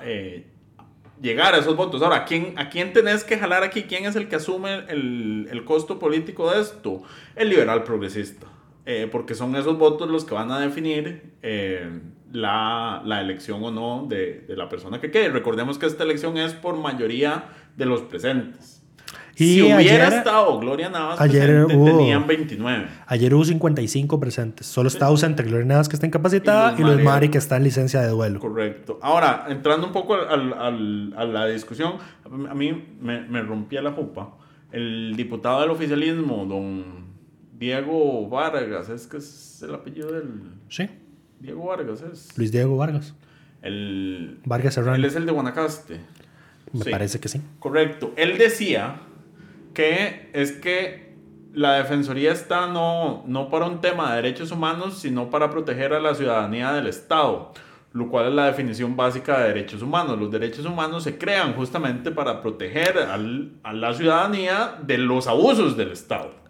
[1.22, 2.01] llegar a esos votos.
[2.01, 3.84] Ahora, ¿a quién, ¿a quién tenés que jalar aquí?
[3.84, 7.03] ¿Quién es el que asume el, el costo político de esto?
[7.36, 8.47] El liberal progresista.
[8.86, 11.99] Eh, porque son esos votos los que van a definir eh,
[12.32, 15.29] la, la elección o no de, de la persona que quede.
[15.29, 17.43] Recordemos que esta elección es por mayoría
[17.77, 18.79] de los presentes.
[19.36, 19.77] Y si hubiera
[20.07, 22.88] ayer- estado Gloria Navas ayer presente, hubo- tenían 29.
[23.07, 24.65] Ayer hubo 55 presentes.
[24.67, 27.03] Solo está ausente Gloria Navas, que está incapacitada, Y Luz Mari.
[27.03, 28.39] Mari, que está en licencia de duelo.
[28.39, 28.99] Correcto.
[29.01, 31.93] Ahora, entrando un poco al- al- a la discusión,
[32.49, 34.32] a mí me, me rompía la pupa.
[34.71, 37.01] El diputado del oficialismo, don
[37.62, 40.32] Diego Vargas, es que es el apellido del...
[40.68, 40.89] Sí.
[41.39, 42.38] Diego Vargas es...
[42.38, 43.14] Luis Diego Vargas.
[43.62, 44.95] El, Vargas Serrano.
[44.95, 45.99] él es el de Guanacaste.
[46.74, 46.89] Me Sí.
[46.89, 47.39] parece que sí.
[47.59, 48.14] Correcto.
[48.18, 49.01] Él decía
[49.76, 51.14] que es que
[51.53, 55.99] la Defensoría está no, no para un tema de derechos humanos, sino para proteger a
[55.99, 57.53] la ciudadanía del Estado,
[57.93, 60.18] lo cual es la definición básica de derechos humanos.
[60.20, 65.78] Los derechos humanos se crean justamente para proteger al- a la ciudadanía de los abusos
[65.78, 66.40] del Estado.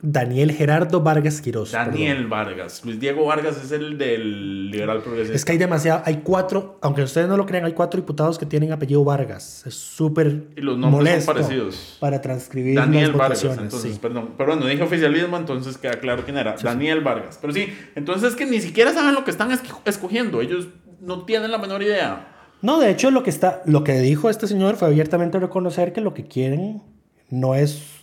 [0.00, 1.72] Daniel Gerardo Vargas Quiroz.
[1.72, 2.30] Daniel perdón.
[2.30, 2.82] Vargas.
[2.84, 5.34] Luis Diego Vargas es el del liberal progresista.
[5.36, 8.46] Es que hay demasiado, hay cuatro, aunque ustedes no lo crean, hay cuatro diputados que
[8.46, 9.64] tienen apellido Vargas.
[9.66, 11.96] Es súper Y los nombres son parecidos.
[11.98, 13.98] para transcribir Daniel las Vargas, entonces, sí.
[14.00, 14.30] perdón.
[14.36, 16.54] Pero bueno, dije oficialismo, entonces queda claro quién era.
[16.62, 17.38] Daniel Vargas.
[17.40, 20.40] Pero sí, entonces es que ni siquiera saben lo que están esco- escogiendo.
[20.40, 20.68] Ellos
[21.00, 22.34] no tienen la menor idea.
[22.62, 26.00] No, de hecho, lo que, está, lo que dijo este señor fue abiertamente reconocer que
[26.00, 26.82] lo que quieren
[27.30, 27.97] no es,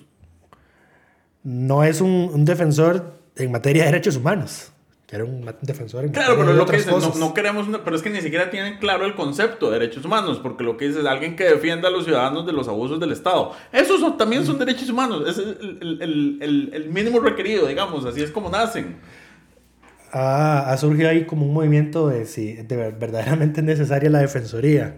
[1.45, 4.71] no es un, un defensor en materia de derechos humanos.
[5.07, 7.83] Quieren un ma- defensor en Claro, pero de lo que dicen, no, no queremos, una-
[7.83, 10.87] pero es que ni siquiera tienen claro el concepto de derechos humanos, porque lo que
[10.87, 13.51] dice es alguien que defienda a los ciudadanos de los abusos del Estado.
[13.71, 18.23] Esos son- también son derechos humanos, es el, el- el- el- mínimo requerido, digamos, así
[18.23, 18.97] es como nacen.
[20.11, 24.19] Ah, ha surgido ahí como un movimiento de si de ver- verdaderamente es necesaria la
[24.19, 24.95] defensoría.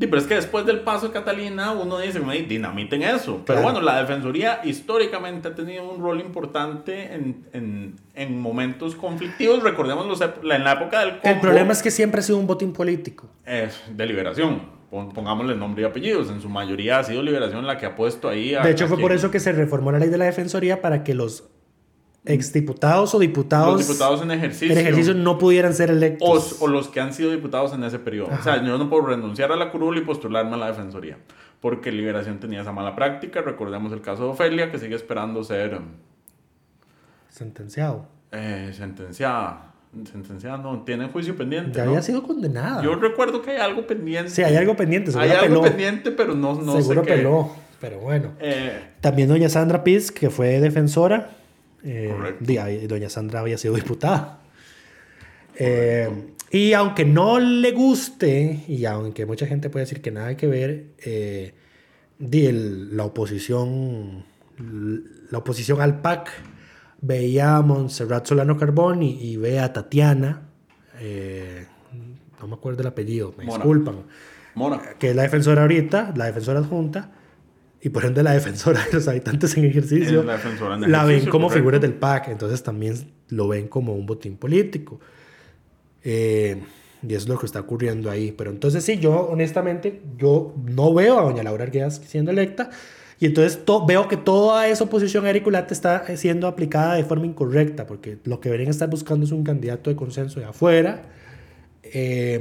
[0.00, 3.42] Sí, pero es que después del paso de Catalina, uno dice, "Mae, dinamiten eso.
[3.46, 3.62] Pero Claro.
[3.62, 9.62] bueno, la Defensoría históricamente ha tenido un rol importante en, en- en momentos conflictivos.
[9.62, 12.46] Recordemos los en la época del El Congo, problema es que siempre ha sido un
[12.46, 13.28] botín político.
[13.44, 14.62] es de liberación.
[14.90, 16.30] Pon- Pongámosle nombre y apellidos.
[16.30, 18.62] En su mayoría ha sido liberación la que ha puesto ahí a.
[18.62, 21.04] De hecho, a fue por eso que se reformó la ley de la defensoría para
[21.04, 21.44] que los
[22.24, 24.72] exdiputados o diputados, Los diputados en ejercicio.
[24.72, 26.56] en ejercicio no pudieran ser o, electos.
[26.60, 28.30] o los que han sido diputados en ese periodo.
[28.38, 31.16] O sea, yo no puedo renunciar a la curul y postularme a la defensoría.
[31.60, 33.42] Porque Liberación tenía esa mala práctica.
[33.42, 35.78] Recordemos el caso de Ofelia, que sigue esperando ser
[37.28, 38.06] Sentenciado.
[38.32, 39.66] eh, sentenciada.
[40.10, 41.72] Sentenciada, no, tiene juicio pendiente.
[41.76, 41.90] Ya ¿no?
[41.90, 42.80] había sido condenada.
[42.82, 44.30] Yo recuerdo que hay algo pendiente.
[44.30, 45.10] Sí, hay algo pendiente.
[45.10, 45.62] Seguro Hay algo peló.
[45.62, 47.16] pendiente, pero no, no seguro sé qué.
[47.16, 47.50] peló.
[47.80, 48.30] Pero bueno.
[48.38, 51.30] Eh, También doña Sandra Piz, que fue defensora.
[51.84, 52.36] Eh,
[52.88, 54.40] doña Sandra había sido diputada.
[55.56, 56.08] Eh,
[56.50, 60.86] y aunque no le guste, y aunque mucha gente puede decir que nada que ver,
[61.04, 61.54] eh,
[62.20, 64.24] el- la oposición
[65.30, 66.28] la oposición al PAC
[67.00, 70.42] veía a Montserrat Solano Carbón y, ve a Tatiana,
[70.98, 71.64] eh,
[72.40, 73.56] no me acuerdo el apellido, me Mora.
[73.58, 73.96] disculpan,
[74.98, 77.10] que es la defensora ahorita, la defensora adjunta,
[77.82, 81.30] y por ende la defensora de los habitantes en ejercicio, la en la ven ejercicio,
[81.30, 81.60] como correcto.
[81.60, 82.94] figuras del PAC, entonces también
[83.28, 85.00] lo ven como un botín político.
[86.04, 86.60] Eh,
[87.06, 88.32] y es lo que está ocurriendo ahí.
[88.32, 92.68] Pero entonces sí, yo honestamente, yo no veo a doña Laura Arguedas siendo electa.
[93.18, 96.94] Y entonces to- veo que toda esa oposición a Eric Ulate está eh, siendo aplicada
[96.94, 100.46] de forma incorrecta, porque lo que deberían estar buscando es un candidato de consenso de
[100.46, 101.02] afuera.
[101.82, 102.40] Eh,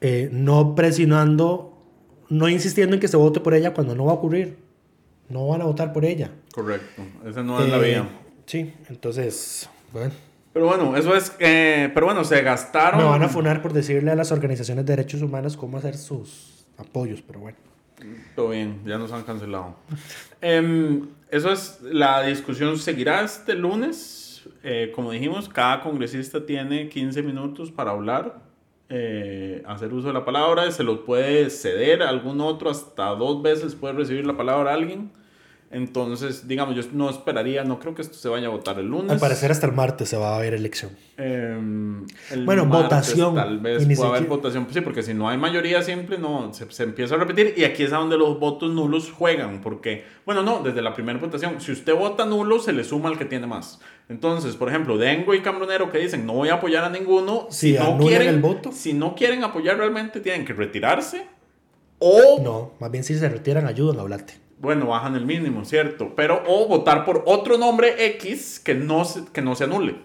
[0.00, 1.77] eh, no presionando,
[2.28, 4.56] no insistiendo en que se vote por ella cuando no va a ocurrir.
[5.28, 6.30] No van a votar por ella.
[6.54, 7.02] Correcto.
[7.26, 8.08] Esa no es la Eh, vía.
[8.46, 10.10] Sí, entonces, bueno.
[10.54, 11.32] Pero bueno, eso es.
[11.38, 13.00] eh, pero bueno, se gastaron.
[13.00, 16.64] Me van a funar por decirle a las organizaciones de derechos humanos cómo hacer sus
[16.78, 17.58] apoyos, pero bueno.
[18.34, 19.74] Todo bien, ya nos han cancelado.
[20.40, 24.42] Em, eso es, la discusión seguirá este lunes.
[24.62, 28.40] Eh, como dijimos, cada congresista tiene 15 minutos para hablar,
[28.90, 33.42] eh, hacer uso de la palabra, se los puede ceder a algún otro, hasta dos
[33.42, 35.10] veces puede recibir la palabra alguien.
[35.70, 39.10] Entonces, digamos, yo no esperaría, no creo que esto se vaya a votar el lunes.
[39.10, 40.92] Al parecer hasta el martes se va a haber elección.
[41.18, 43.34] Em, el Bueno, martes votación.
[43.34, 44.66] Tal vez pueda haber votación.
[44.72, 47.52] Sí, porque si no hay mayoría simple, no, se, se empieza a repetir.
[47.54, 49.60] Y aquí es a donde los votos nulos juegan.
[49.60, 53.18] Porque, bueno, no, desde la primera votación, si usted vota nulo, se le suma al
[53.18, 53.78] que tiene más.
[54.08, 57.46] Entonces, por ejemplo, Dengo y Cambronero que dicen no voy a apoyar a ninguno.
[57.50, 58.72] Si no quieren el voto.
[58.72, 61.26] Si no quieren apoyar realmente, tienen que retirarse.
[61.98, 64.47] O No, más bien si se retiran, ayudan a hablarte.
[64.60, 66.12] Bueno, bajan el mínimo, ¿cierto?
[66.16, 69.96] Pero, o votar por otro nombre X que no se, que no se anule.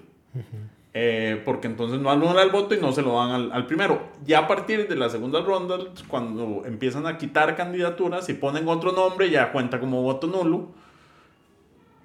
[0.96, 4.00] Eh, porque entonces no anula el voto y no se lo dan al, al primero.
[4.26, 5.78] Ya a partir de la segunda ronda,
[6.08, 10.68] cuando empiezan a quitar candidaturas y ponen otro nombre, ya cuenta como voto nulo.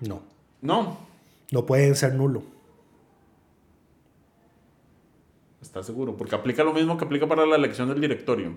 [0.01, 0.23] No,
[0.63, 0.97] No,
[1.51, 2.43] no pueden ser nulo.
[5.61, 8.53] está seguro, porque aplica lo mismo que aplica para la elección del directorio.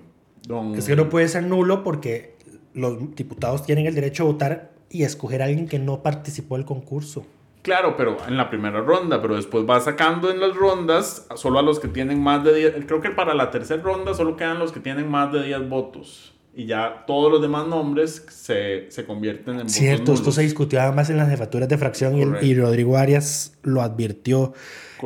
[0.47, 2.35] Don- Es que no puede ser nulo porque
[2.73, 6.65] los diputados tienen el derecho a votar y escoger a alguien que no participó del
[6.65, 7.25] concurso.
[7.61, 11.61] Claro, pero en la primera ronda, pero después va sacando en las rondas solo a
[11.61, 12.85] los que tienen más de 10.
[12.87, 16.33] Creo que para la tercera ronda solo quedan los que tienen más de 10 votos.
[16.53, 20.81] Y ya todos los demás nombres se, se convierten en Cierto, votos esto se discutió
[20.81, 24.53] además en las jefaturas de fracción y, Rodrigo Arias lo advirtió.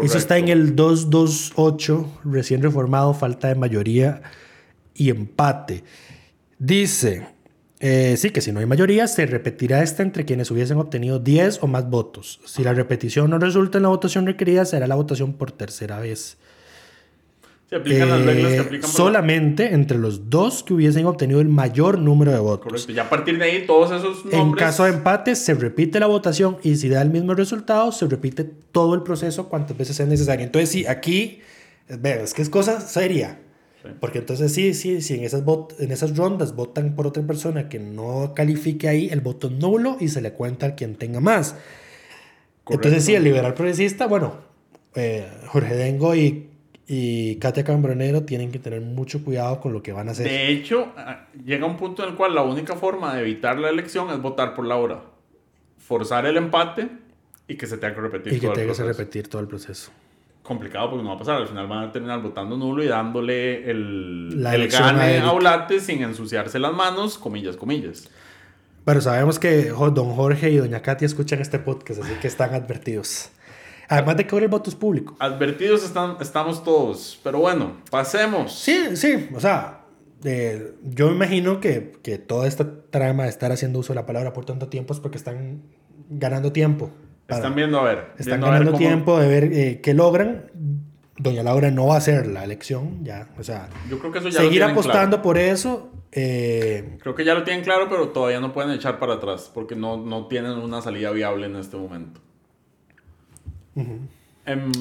[0.01, 4.22] Eso está en el 228, recién reformado, falta de mayoría
[4.95, 5.84] y empate.
[6.57, 7.28] Dice,
[7.88, 11.59] eh, sí, que si no hay mayoría, se repetirá esta entre quienes hubiesen obtenido 10
[11.61, 12.39] o más votos.
[12.43, 16.38] Si la repetición no resulta en la votación requerida, será la votación por tercera vez.
[17.69, 21.47] Se aplican las reglas que Eh, aplican solamente entre los dos que hubiesen obtenido el
[21.47, 22.63] mayor número de votos.
[22.63, 22.91] Correcto.
[22.91, 24.41] Y a partir de ahí, todos esos nombres.
[24.41, 28.07] En caso de empate, se repite la votación y si da el mismo resultado, se
[28.07, 30.43] repite todo el proceso cuantas veces sea necesario.
[30.43, 31.41] Entonces, sí, aquí,
[31.88, 33.41] eh, es que es cosa seria.
[33.86, 33.91] Sí.
[33.99, 37.69] Porque entonces, sí, sí, sí, en esas, vot- en esas rondas votan por otra persona
[37.69, 41.55] que no califique ahí, el voto nulo y se le cuenta al quien tenga más.
[42.63, 42.88] Correcto.
[42.88, 44.38] Entonces, sí, el liberal progresista, bueno,
[44.95, 46.49] eh, Jorge Dengo y,
[46.88, 50.27] y Katia Cambronero tienen que tener mucho cuidado con lo que van a hacer.
[50.27, 53.69] De hecho, ah, llega un punto en el cual la única forma de evitar la
[53.69, 55.03] elección es votar por la hora.
[55.77, 56.89] Forzar el empate
[57.47, 59.91] y que se tenga que repetir y que todo tenga que repetir todo el proceso.
[60.45, 61.41] Complicado porque no va a pasar.
[61.41, 65.31] Al final van a terminar votando nulo y dándole el, La el a gane a
[65.31, 68.07] Olate sin ensuciarse las manos, comillas, comillas.
[68.85, 73.31] Pero sabemos que don Jorge y doña Katia escuchan este podcast, así que están advertidos.
[73.89, 75.15] Además de que ahora el voto es público.
[75.19, 77.19] Advertidos están, estamos todos.
[77.23, 78.53] Pero bueno, pasemos.
[78.53, 79.81] Sí, sí, o sea,
[80.23, 84.05] eh, yo me imagino que, que toda esta trama de estar haciendo uso de la
[84.05, 85.63] palabra por tanto tiempo es porque están
[86.09, 86.91] ganando tiempo.
[87.28, 88.11] Para- Están viendo a ver.
[88.17, 90.51] están ver ganando cómo- tiempo de ver eh, qué logran.
[91.17, 94.28] Doña Laura no va a hacer la elección, ya, o sea, Yo creo que eso
[94.30, 95.21] ya lo seguir apostando claro.
[95.21, 95.91] por eso.
[96.11, 99.76] eh, Creo que ya lo tienen claro, pero todavía no pueden echar para atrás porque
[99.76, 102.19] no, no tienen una salida viable en este momento.
[104.45, 104.71] Em,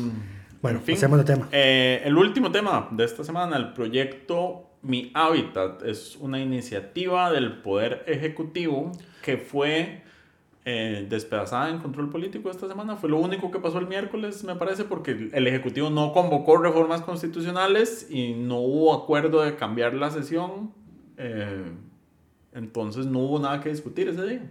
[0.62, 1.48] Bueno, en fin, pasemos de tema.
[1.52, 7.60] eh, el último tema de esta semana, el proyecto Mi Hábitat, es una iniciativa del
[7.62, 8.92] Poder Ejecutivo
[9.22, 10.02] que fue
[10.64, 12.96] eh, despedazada en control político esta semana.
[12.96, 17.02] Fue lo único que pasó el miércoles, me parece, porque el Ejecutivo no convocó reformas
[17.02, 20.72] constitucionales y no hubo acuerdo de cambiar la sesión.
[21.16, 21.72] eh,
[22.54, 24.50] entonces no hubo nada que discutir ese día.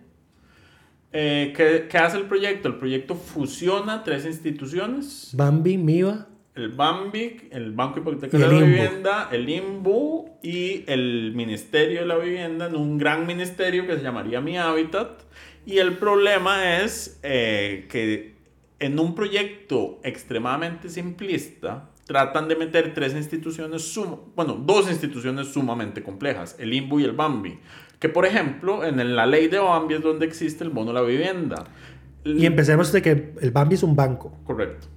[1.13, 2.67] Eh, ¿qué, qué hace el proyecto?
[2.67, 5.31] El proyecto fusiona tres instituciones.
[5.33, 8.65] Bambi, Miva, El BAMBIC, el Banco Hipotecario de la.
[8.65, 14.03] Vivienda, el INBU y el Ministerio de la Vivienda en un gran ministerio que se
[14.03, 15.21] llamaría Mi Hábitat.
[15.65, 18.33] Y el problema es eh, que
[18.79, 26.03] en un proyecto extremadamente simplista tratan de meter tres instituciones, sum- bueno, dos instituciones sumamente
[26.03, 27.59] complejas, el INBU y el BAMBI.
[27.99, 31.01] Que por ejemplo, en la ley de BAMBI es donde existe el bono a la
[31.01, 31.63] vivienda.
[32.25, 34.37] Y empecemos de que el Bambi es un banco.
[34.43, 34.87] Correcto.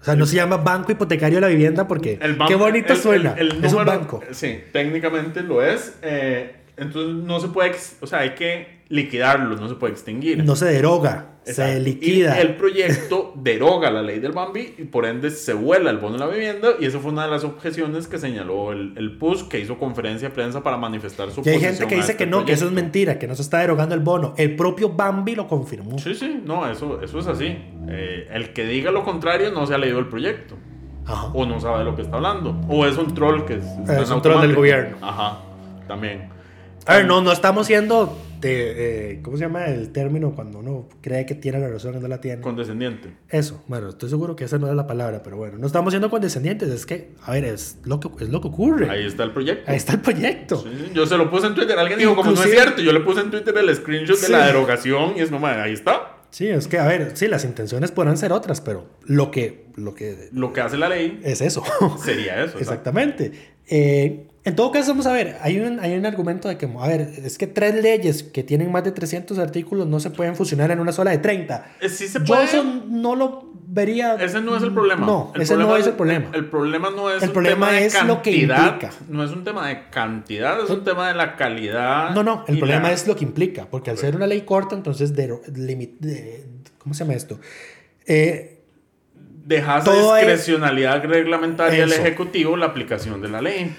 [0.00, 2.98] O sea, no se llama Banco Hipotecario de la Vivienda porque El qué bonito el-
[3.00, 3.32] suena.
[3.36, 4.20] el- es un banco.
[4.30, 5.98] Sí, técnicamente lo es.
[6.02, 10.42] eh, entonces no se puede, o sea, hay que liquidarlo, no se puede extinguir.
[10.44, 11.72] No se deroga, Exacto.
[11.74, 12.38] se liquida.
[12.38, 16.14] Y el proyecto deroga la ley del Bambi y por ende se vuela el bono
[16.14, 19.44] de la vivienda y eso fue una de las objeciones que señaló el, el PUS
[19.44, 22.30] que hizo conferencia de prensa para manifestar su Y hay gente que dice este que
[22.30, 24.34] no, que eso es mentira, que no se está derogando el bono.
[24.38, 25.98] El propio Bambi lo confirmó.
[25.98, 27.56] Sí, sí, no, eso, eso es así.
[27.88, 30.56] Eh, el que diga lo contrario no se ha leído el proyecto.
[31.04, 31.30] Ajá.
[31.32, 32.58] O no sabe de lo que está hablando.
[32.68, 34.96] O es un troll que es, un troll del gobierno.
[35.00, 35.40] Ajá,
[35.86, 36.37] también.
[36.88, 40.88] A ver, no, no estamos siendo de, eh, ¿cómo se llama el término cuando uno
[41.02, 42.40] cree que tiene la razón y no la tiene?
[42.40, 43.10] Condescendiente.
[43.28, 46.08] Eso, bueno, estoy seguro que esa no es la palabra, pero bueno, no estamos siendo
[46.08, 48.88] condescendientes, es que, a ver, es lo que, es lo que ocurre.
[48.88, 49.70] Ahí está el proyecto.
[49.70, 50.62] Ahí está el proyecto.
[50.62, 51.78] Sí, yo se lo puse en Twitter.
[51.78, 54.26] Alguien dijo, como no es cierto, yo le puse en Twitter el screenshot Sí.
[54.26, 56.14] de la derogación y es como, ahí está.
[56.30, 59.94] Sí, es que, a ver, sí, las intenciones podrán ser otras, pero lo que, lo
[59.94, 61.62] que Lo que hace la ley es eso.
[62.02, 62.58] sería eso.
[62.60, 63.32] Exactamente.
[63.66, 66.86] Eh, en todo caso, vamos a ver, hay un, hay un argumento de que, a
[66.88, 70.70] ver, es que tres leyes que tienen más de 300 artículos no se pueden fusionar
[70.70, 71.66] en una sola de 30.
[71.80, 72.44] Eh, Sí se Yo puede.
[72.44, 74.14] eso no lo vería.
[74.14, 75.04] Ese no es el problema.
[75.06, 76.30] No, El ese problema no es el problema.
[76.32, 78.90] El, problema no es El un problema de es lo que implica.
[79.08, 82.10] No es un tema de cantidad, es un tema de la calidad.
[82.14, 84.74] No, no, el problema la- es lo que implica, porque al ser una ley corta,
[84.74, 86.44] entonces, de, de-
[86.78, 87.38] ¿cómo se llama esto?
[88.06, 88.54] Eh,
[89.44, 91.92] Dejas es- discrecionalidad reglamentaria al.
[91.92, 93.74] Ejecutivo la aplicación de la ley.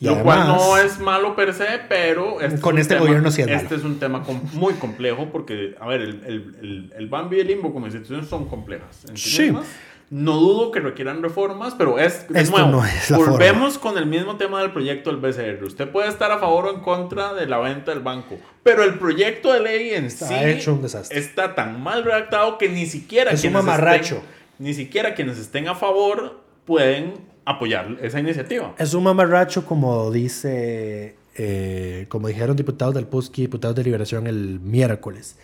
[0.00, 3.30] Y lo cual no es malo per se, pero este Con es este tema- gobierno
[3.30, 3.76] sí es Este malo.
[3.76, 7.40] es un tema com- muy complejo porque, a ver, el, el, el, el Bambi y
[7.40, 9.04] el Limbo como instituciones son complejas.
[9.14, 9.52] sí.
[10.10, 13.96] No dudo que requieran reformas, pero es, de Esto nuevo, no es la volvemos con
[13.96, 15.64] el mismo tema del proyecto del BCR.
[15.64, 18.98] Usted puede estar a favor o en contra de la venta del banco, pero el
[18.98, 21.18] proyecto de ley en Está sí hecho un desastre.
[21.18, 24.16] está tan mal redactado que ni siquiera Es un mamarracho.
[24.16, 24.24] estén-
[24.58, 27.14] ni siquiera quienes estén a favor pueden
[27.44, 28.74] apoyar esa iniciativa.
[28.78, 34.26] es un mamarracho, como dice, eh, como dijeron diputados del PUSC y diputados de Liberación
[34.26, 35.36] el miércoles.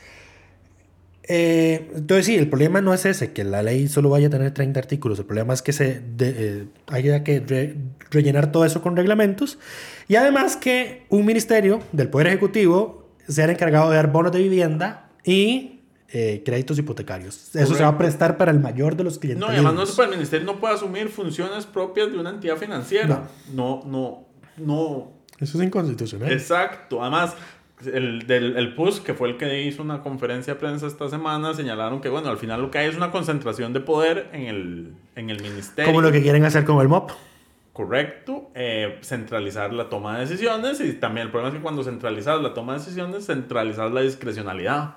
[1.32, 4.52] Eh, entonces, sí, el problema no es ese, que la ley solo vaya a tener
[4.52, 5.18] 30 artículos.
[5.20, 7.76] El problema es que se de- eh, haya que re-
[8.10, 9.58] rellenar todo eso con reglamentos.
[10.08, 14.40] Y además que un ministerio del Poder Ejecutivo sea el encargado de dar bonos de
[14.40, 15.79] vivienda y
[16.12, 17.54] eh, créditos hipotecarios.
[17.54, 19.46] Eso se va a prestar para el mayor de los clientes.
[19.46, 22.30] No, y además no se puede, el ministerio no puede asumir funciones propias de una
[22.30, 23.28] entidad financiera.
[23.54, 25.12] No, no, no.
[25.38, 26.32] Eso es inconstitucional.
[26.32, 27.00] Exacto.
[27.00, 27.36] Además,
[27.86, 31.54] el del el PUS, que fue el que hizo una conferencia de prensa esta semana,
[31.54, 34.94] señalaron que, bueno, al final lo que hay es una concentración de poder en el,
[35.14, 35.86] en el ministerio.
[35.90, 37.12] Como lo que quieren hacer con el MOP.
[37.72, 42.42] Correcto, eh, centralizar la toma de decisiones y también el problema es que cuando centralizas
[42.42, 44.96] la toma de decisiones, centralizas la discrecionalidad,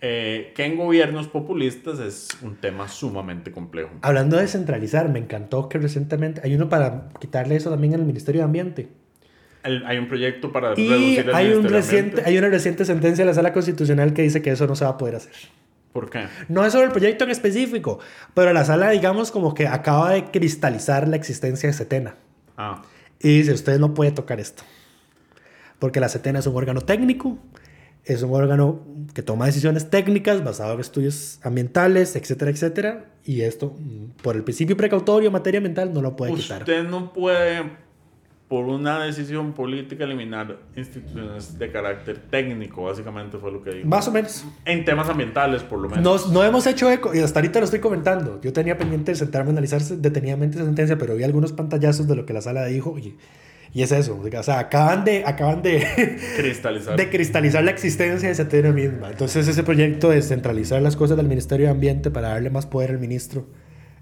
[0.00, 3.90] eh, que en gobiernos populistas es un tema sumamente complejo.
[4.02, 8.40] Hablando de centralizar, me encantó que recientemente hay uno para quitarle eso también al Ministerio
[8.40, 8.88] de Ambiente.
[9.64, 13.24] El- hay un proyecto para Y reducir el hay, un reciente, hay una reciente sentencia
[13.24, 15.32] de la Sala Constitucional que dice que eso no se va a poder hacer.
[15.92, 16.26] ¿Por qué?
[16.48, 17.98] No es sobre el proyecto en específico,
[18.34, 22.16] pero la sala, digamos, como que acaba de cristalizar la existencia de Setena.
[22.58, 22.82] Ah,
[23.18, 24.62] Y dice, usted no puede tocar esto.
[25.78, 27.38] Porque la Setena es un órgano técnico,
[28.06, 28.80] es un órgano
[29.14, 33.04] que toma decisiones técnicas basado en estudios ambientales, etcétera, etcétera.
[33.24, 36.60] Y esto, mm, por el principio precautorio materia ambiental, no lo puede quitar.
[36.62, 37.62] usted no puede,
[38.48, 43.88] por una decisión política, eliminar instituciones de carácter técnico, básicamente fue lo que dijo.
[43.88, 44.44] Más o menos.
[44.64, 46.04] En temas ambientales, por lo menos.
[46.04, 48.40] Nos- no hemos hecho eco, y hasta ahorita lo estoy comentando.
[48.40, 52.14] Yo tenía pendiente de sentarme a analizar detenidamente esa sentencia, pero vi algunos pantallazos de
[52.14, 53.16] lo que la sala dijo y,
[53.76, 54.18] y es eso.
[54.18, 55.86] O sea, acaban de, acaban de,
[56.38, 56.96] cristalizar.
[56.96, 59.10] de cristalizar la existencia de Setena misma.
[59.10, 62.92] Entonces, ese proyecto de centralizar las cosas del Ministerio de Ambiente para darle más poder
[62.92, 63.44] al ministro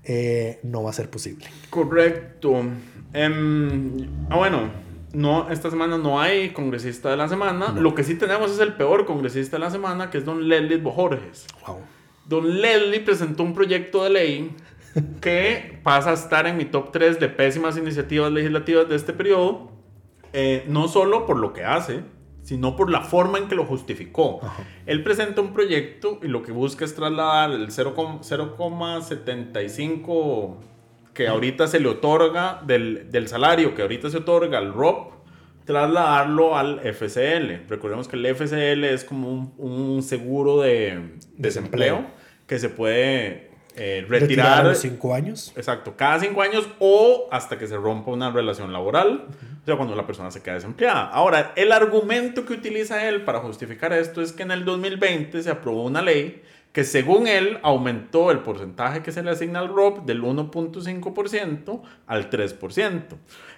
[0.05, 1.47] eh, no va a ser posible.
[1.71, 2.63] Correcto.
[3.13, 4.71] Em, ah, bueno,
[5.13, 7.73] no, esta semana no hay congresista de la semana.
[7.73, 10.77] Lo que sí tenemos es el peor congresista de la semana, que es don Leslie
[10.77, 11.49] Bojorges.
[11.67, 11.79] Wow.
[12.27, 14.57] Don Leslie presentó un proyecto de ley
[15.21, 19.71] que pasa a estar en mi top 3 de pésimas iniciativas legislativas de este periodo,
[20.33, 22.01] eh, no solo por lo que hace,
[22.43, 24.41] sino por la forma en que lo justificó.
[24.87, 30.57] Él presenta un proyecto y lo que busca es trasladar el 0,- 0,75
[31.15, 35.15] que ahorita se le otorga del, del salario que ahorita se otorga al ROP,
[35.65, 37.67] trasladarlo al FCL.
[37.69, 42.07] Recordemos que el FCL es como un, un seguro de desempleo, Desempleo.
[42.47, 45.53] que se puede eh, Retirar retirar a los cinco años.
[45.57, 49.27] Exacto, cada cinco años o hasta que se rompa una relación laboral,
[49.63, 51.09] o sea, cuando la persona se queda desempleada.
[51.09, 55.51] Ahora, el argumento que utiliza él para justificar esto es que en el 2020 se
[55.51, 56.43] aprobó una ley
[56.75, 62.31] que según él aumentó el porcentaje que se le asigna al ROP del 1.5% al
[62.31, 63.03] 3%.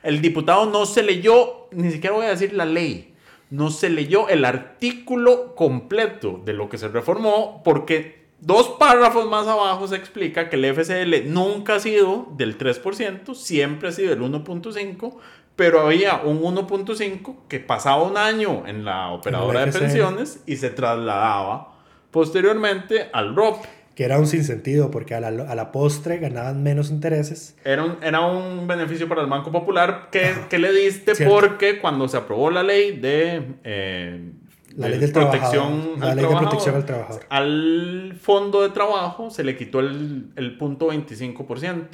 [0.03, 3.15] El diputado no se leyó, ni siquiera voy a decir la ley,
[3.49, 9.47] no se leyó el artículo completo de lo que se reformó porque dos párrafos más
[9.47, 14.21] abajo se explica que el FCL nunca ha sido del 3%, siempre ha sido del
[14.21, 15.17] 1.5%,
[15.57, 20.71] pero había un 1.5 que pasaba un año en la operadora de pensiones y se
[20.71, 21.75] trasladaba
[22.11, 23.65] posteriormente al ROP.
[23.95, 27.57] Que era un sinsentido, porque a la, a la postre ganaban menos intereses.
[27.65, 32.07] Era un, era un beneficio para el Banco Popular que, que le diste porque cuando
[32.07, 33.55] se aprobó la ley de...
[33.65, 34.33] Eh,
[34.77, 37.27] la ley del protección la ley de protección al trabajador.
[37.31, 41.89] Al fondo de trabajo se le quitó el, el punto 25%.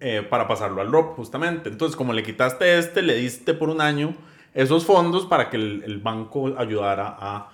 [0.00, 1.68] Eh, para pasarlo al ROP, justamente.
[1.68, 4.16] Entonces, como le quitaste este, le diste por un año
[4.54, 7.52] esos fondos para que el, el banco ayudara a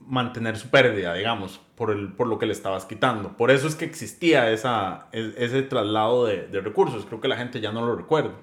[0.00, 3.36] mantener su pérdida, digamos, por, el, por lo que le estabas quitando.
[3.36, 7.04] Por eso es que existía esa, ese traslado de, de, recursos.
[7.06, 8.34] Creo que la gente ya no lo recuerda.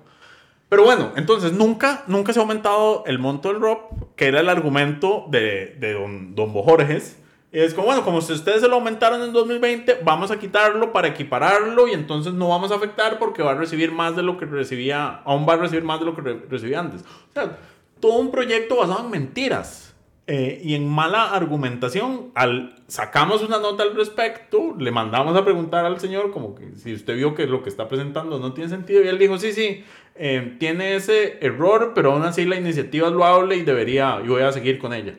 [0.72, 4.48] Pero bueno, entonces nunca, nunca se ha aumentado el monto del ROP, que era el
[4.48, 7.18] argumento de, de don, don Bojorges,
[7.52, 11.10] es como, bueno, como si ustedes se lo aumentaron en 2020, vamos a quitarlo para
[11.10, 14.46] equipararlo y entonces no vamos a afectar porque va a recibir más de lo que
[14.46, 17.02] recibía, aún va a recibir más de lo que re recibía antes.
[17.02, 17.58] O sea,
[18.00, 19.94] todo un proyecto basado en mentiras
[20.28, 22.32] eh, y en mala argumentación.
[22.36, 26.94] Al, sacamos una nota al respecto, le mandamos a preguntar al señor como que si
[26.94, 29.84] usted vio que lo que está presentando no tiene sentido y él dijo, sí, sí,
[30.16, 34.44] eh, tiene ese error, pero aún así la iniciativa es loable y debería, yo voy
[34.44, 35.16] a seguir con ella.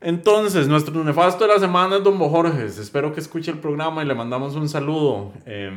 [0.00, 2.78] Entonces, nuestro nefasto de la semana es Don Bojorges.
[2.78, 5.32] Espero que escuche el programa y le mandamos un saludo.
[5.44, 5.70] Eh,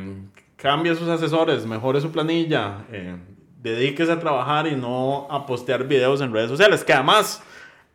[0.56, 3.16] cambie sus asesores, mejore su planilla, eh,
[3.62, 6.84] dedíquese a trabajar y no a postear videos en redes sociales.
[6.84, 7.42] Que además,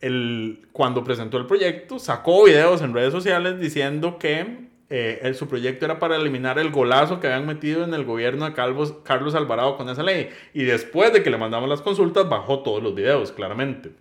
[0.01, 5.48] el, cuando presentó el proyecto, sacó videos en redes sociales diciendo que eh, el, su
[5.48, 9.36] proyecto era para eliminar el golazo que habían metido en el gobierno de Carlos, Carlos
[9.36, 10.30] Alvarado con esa ley.
[10.54, 13.92] Y después de que le mandamos las consultas, bajó todos los videos, claramente.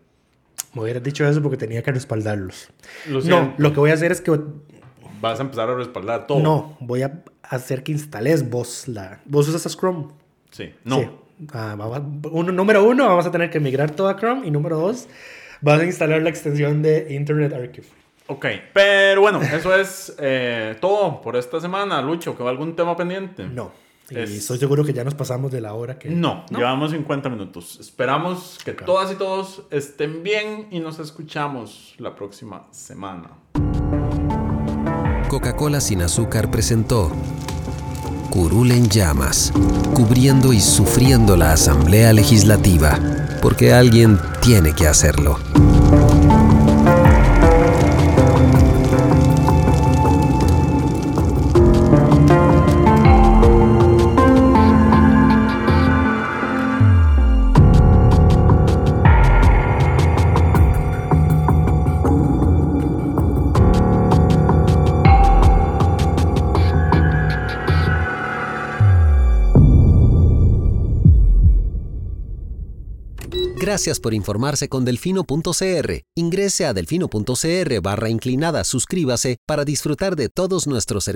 [0.73, 2.71] Me hubieras dicho eso porque tenía que respaldarlos.
[3.09, 4.39] Lo no, lo que voy a hacer es que...
[5.21, 6.41] Vas a empezar a respaldar todo.
[6.41, 9.21] No, voy a hacer que instales vos la...
[9.25, 10.09] ¿Vos usas Chrome?
[10.51, 11.01] Sí, no.
[11.01, 11.09] Sí.
[11.53, 11.77] Ah,
[12.31, 14.47] uno, número uno, vamos a tener que migrar todo a Chrome.
[14.47, 15.09] Y número dos,
[15.61, 17.87] vas a instalar la extensión de Internet Archive.
[18.31, 22.03] Ok, pero bueno, eso es eh, todo por esta semana.
[22.03, 23.47] Lucho, ¿quedó algún tema pendiente?
[23.47, 23.73] No.
[24.11, 24.31] Y es...
[24.31, 26.11] estoy seguro que ya nos pasamos de la hora que...
[26.11, 26.59] No, ¿no?
[26.59, 27.79] llevamos 50 minutos.
[27.81, 33.31] Esperamos que todas y todos estén bien y nos escuchamos la próxima semana.
[35.31, 37.11] Coca-Cola sin azúcar presentó
[38.31, 39.53] Curul en llamas,
[39.95, 42.99] cubriendo y sufriendo la Asamblea Legislativa,
[43.41, 45.39] porque alguien tiene que hacerlo.
[73.79, 76.03] Gracias por informarse con delfino.cr.
[76.17, 81.07] Ingrese a delfino.cr barra inclinada, suscríbase para disfrutar de todos nuestros servicios